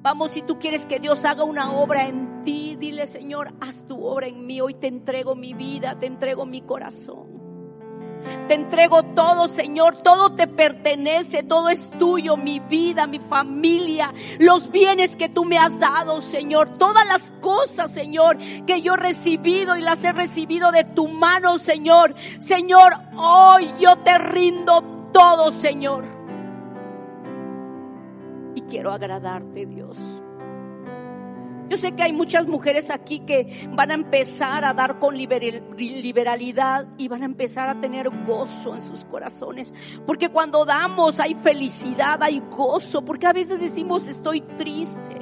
Vamos, 0.00 0.32
si 0.32 0.42
tú 0.42 0.56
quieres 0.56 0.86
que 0.86 1.00
Dios 1.00 1.24
haga 1.24 1.42
una 1.42 1.72
obra 1.72 2.06
en 2.06 2.44
ti, 2.44 2.76
dile, 2.78 3.08
Señor, 3.08 3.52
haz 3.60 3.88
tu 3.88 4.06
obra 4.06 4.28
en 4.28 4.46
mí. 4.46 4.60
Hoy 4.60 4.74
te 4.74 4.86
entrego 4.86 5.34
mi 5.34 5.52
vida, 5.52 5.98
te 5.98 6.06
entrego 6.06 6.46
mi 6.46 6.60
corazón. 6.60 7.26
Te 8.46 8.54
entrego 8.54 9.02
todo, 9.02 9.48
Señor, 9.48 9.96
todo 10.02 10.32
te 10.32 10.46
pertenece, 10.46 11.42
todo 11.42 11.68
es 11.68 11.90
tuyo, 11.98 12.36
mi 12.36 12.60
vida, 12.60 13.08
mi 13.08 13.18
familia, 13.18 14.14
los 14.38 14.70
bienes 14.70 15.16
que 15.16 15.28
tú 15.28 15.44
me 15.44 15.58
has 15.58 15.80
dado, 15.80 16.22
Señor, 16.22 16.78
todas 16.78 17.06
las 17.08 17.32
cosas, 17.40 17.92
Señor, 17.92 18.38
que 18.64 18.80
yo 18.82 18.94
he 18.94 18.98
recibido 18.98 19.76
y 19.76 19.82
las 19.82 20.04
he 20.04 20.12
recibido 20.12 20.70
de 20.70 20.84
tu 20.84 21.08
mano, 21.08 21.58
Señor. 21.58 22.14
Señor, 22.38 22.92
hoy 23.16 23.72
yo 23.80 23.96
te 23.96 24.16
rindo 24.18 24.95
todo, 25.16 25.50
Señor 25.50 26.04
quiero 28.66 28.92
agradarte, 28.92 29.66
Dios. 29.66 29.96
Yo 31.68 31.76
sé 31.76 31.92
que 31.92 32.04
hay 32.04 32.12
muchas 32.12 32.46
mujeres 32.46 32.90
aquí 32.90 33.20
que 33.20 33.68
van 33.72 33.90
a 33.90 33.94
empezar 33.94 34.64
a 34.64 34.72
dar 34.72 35.00
con 35.00 35.16
liberalidad 35.16 36.86
y 36.96 37.08
van 37.08 37.22
a 37.22 37.24
empezar 37.24 37.68
a 37.68 37.80
tener 37.80 38.08
gozo 38.24 38.74
en 38.74 38.82
sus 38.82 39.04
corazones. 39.04 39.74
Porque 40.06 40.28
cuando 40.28 40.64
damos 40.64 41.18
hay 41.18 41.34
felicidad, 41.34 42.22
hay 42.22 42.40
gozo. 42.50 43.04
Porque 43.04 43.26
a 43.26 43.32
veces 43.32 43.58
decimos 43.58 44.06
estoy 44.06 44.42
triste. 44.42 45.16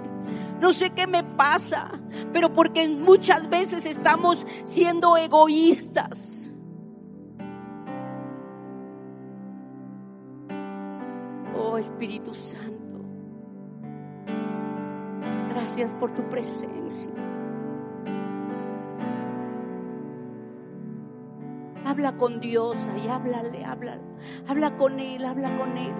No 0.60 0.74
sé 0.74 0.90
qué 0.90 1.06
me 1.06 1.24
pasa. 1.24 1.90
Pero 2.34 2.52
porque 2.52 2.86
muchas 2.90 3.48
veces 3.48 3.86
estamos 3.86 4.46
siendo 4.64 5.16
egoístas. 5.16 6.43
Oh 11.66 11.78
Espíritu 11.78 12.34
Santo. 12.34 13.00
Gracias 15.48 15.94
por 15.94 16.14
tu 16.14 16.22
presencia. 16.28 17.10
Habla 21.86 22.16
con 22.18 22.38
Dios 22.40 22.76
y 23.02 23.08
háblale, 23.08 23.64
habla, 23.64 23.98
habla 24.46 24.76
con 24.76 25.00
Él, 25.00 25.24
habla 25.24 25.56
con 25.56 25.78
Él. 25.78 25.94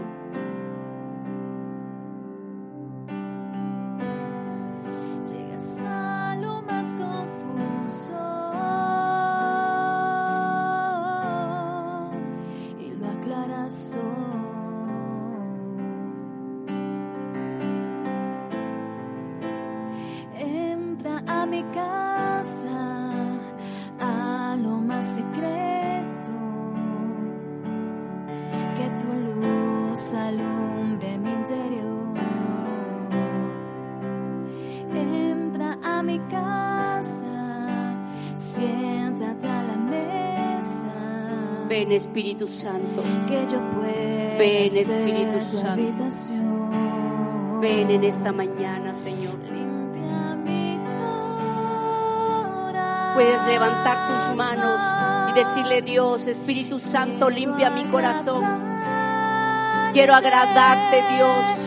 Ven 41.75 41.91
Espíritu 41.91 42.47
Santo. 42.47 43.03
Que 43.27 43.49
yo 43.51 43.59
pueda 43.71 44.39
Ven 44.39 44.77
Espíritu 44.77 45.43
Santo. 45.43 46.05
Ven 47.61 47.91
en 47.91 48.05
esta 48.05 48.31
mañana, 48.31 48.95
Señor. 48.95 49.35
Puedes 53.15 53.45
levantar 53.47 54.07
tus 54.07 54.39
manos 54.39 54.81
y 55.31 55.35
decirle 55.35 55.83
Dios, 55.83 56.29
Espíritu 56.29 56.79
Santo, 56.79 57.29
limpia 57.29 57.71
mi 57.71 57.83
corazón. 57.87 58.45
Quiero 59.93 60.15
agradarte, 60.15 61.03
Dios. 61.17 61.64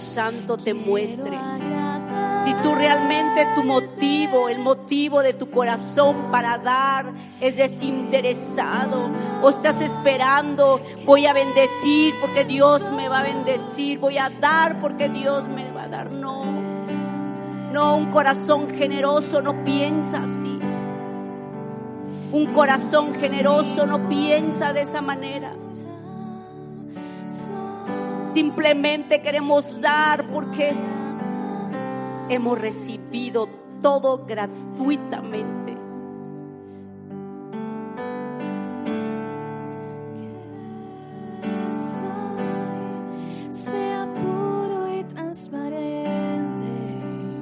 Santo 0.00 0.56
te 0.56 0.74
muestre. 0.74 1.38
Si 2.44 2.54
tú 2.62 2.74
realmente 2.74 3.46
tu 3.54 3.62
motivo, 3.62 4.48
el 4.48 4.58
motivo 4.58 5.22
de 5.22 5.34
tu 5.34 5.50
corazón 5.50 6.30
para 6.32 6.58
dar 6.58 7.12
es 7.40 7.56
desinteresado 7.56 9.10
o 9.42 9.50
estás 9.50 9.80
esperando, 9.80 10.80
voy 11.04 11.26
a 11.26 11.32
bendecir 11.32 12.14
porque 12.20 12.44
Dios 12.44 12.90
me 12.90 13.08
va 13.08 13.20
a 13.20 13.22
bendecir, 13.22 13.98
voy 13.98 14.18
a 14.18 14.30
dar 14.30 14.80
porque 14.80 15.08
Dios 15.10 15.48
me 15.48 15.70
va 15.70 15.84
a 15.84 15.88
dar. 15.88 16.10
No, 16.10 16.44
no, 17.72 17.96
un 17.96 18.10
corazón 18.10 18.74
generoso 18.74 19.42
no 19.42 19.62
piensa 19.62 20.22
así. 20.22 20.58
Un 22.32 22.46
corazón 22.54 23.14
generoso 23.14 23.86
no 23.86 24.08
piensa 24.08 24.72
de 24.72 24.82
esa 24.82 25.02
manera. 25.02 25.52
Simplemente 28.34 29.22
queremos 29.22 29.80
dar 29.80 30.24
porque 30.28 30.72
hemos 32.28 32.58
recibido 32.58 33.48
todo 33.82 34.24
gratuitamente. 34.24 35.76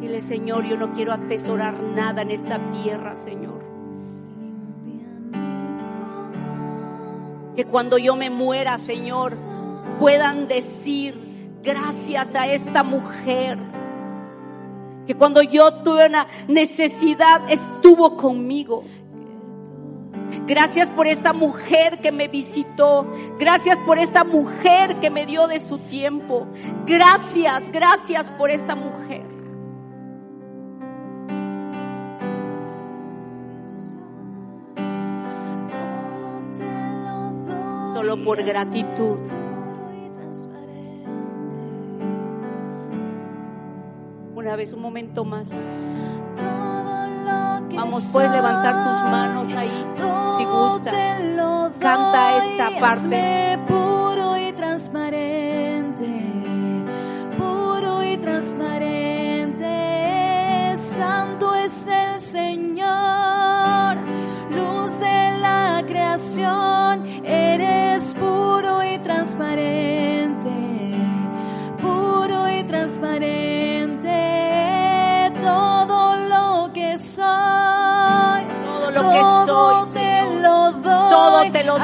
Dile, 0.00 0.22
Señor, 0.22 0.64
yo 0.64 0.76
no 0.76 0.92
quiero 0.92 1.12
atesorar 1.12 1.82
nada 1.82 2.22
en 2.22 2.30
esta 2.30 2.58
tierra, 2.70 3.14
Señor. 3.14 3.58
Que 7.56 7.64
cuando 7.64 7.98
yo 7.98 8.16
me 8.16 8.30
muera, 8.30 8.78
Señor, 8.78 9.32
puedan 9.98 10.48
decir 10.48 11.28
gracias 11.62 12.34
a 12.34 12.46
esta 12.46 12.82
mujer. 12.82 13.58
Que 15.06 15.14
cuando 15.14 15.42
yo 15.42 15.82
tuve 15.82 16.06
una 16.06 16.26
necesidad 16.48 17.50
estuvo 17.50 18.16
conmigo. 18.16 18.84
Gracias 20.46 20.90
por 20.90 21.06
esta 21.06 21.32
mujer 21.32 22.00
que 22.00 22.12
me 22.12 22.28
visitó. 22.28 23.10
Gracias 23.38 23.78
por 23.80 23.98
esta 23.98 24.24
mujer 24.24 25.00
que 25.00 25.10
me 25.10 25.24
dio 25.26 25.46
de 25.46 25.60
su 25.60 25.78
tiempo. 25.78 26.46
Gracias, 26.86 27.70
gracias 27.70 28.30
por 28.32 28.50
esta 28.50 28.74
mujer. 28.74 29.26
Solo 37.94 38.24
por 38.24 38.42
gratitud. 38.42 39.37
Una 44.48 44.56
vez, 44.56 44.72
un 44.72 44.80
momento 44.80 45.26
más. 45.26 45.50
Vamos, 47.76 48.08
puedes 48.10 48.30
levantar 48.30 48.82
tus 48.82 49.02
manos 49.02 49.52
ahí 49.52 49.84
si 50.38 50.44
gustas. 50.46 50.94
Canta 51.78 52.38
esta 52.38 52.80
parte. 52.80 53.58
Puro 53.68 54.38
y 54.38 54.52
transparente, 54.54 56.06
puro 57.36 58.02
y 58.02 58.16
transparente. 58.16 59.66
Santo 60.96 61.54
es 61.54 61.86
el 61.86 62.18
Señor, 62.18 63.98
luz 64.48 64.98
de 64.98 65.38
la 65.42 65.84
creación. 65.86 67.06
Eres 67.22 68.14
puro 68.14 68.82
y 68.82 68.98
transparente, 69.00 69.87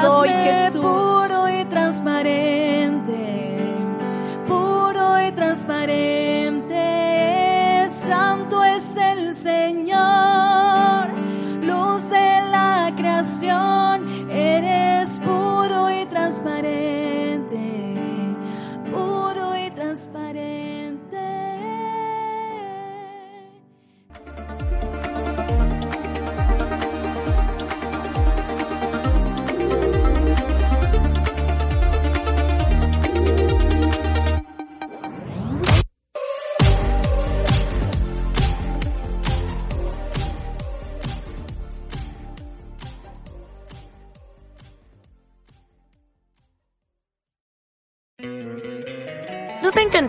doy, 0.01 0.29
Jesús. 0.29 1.14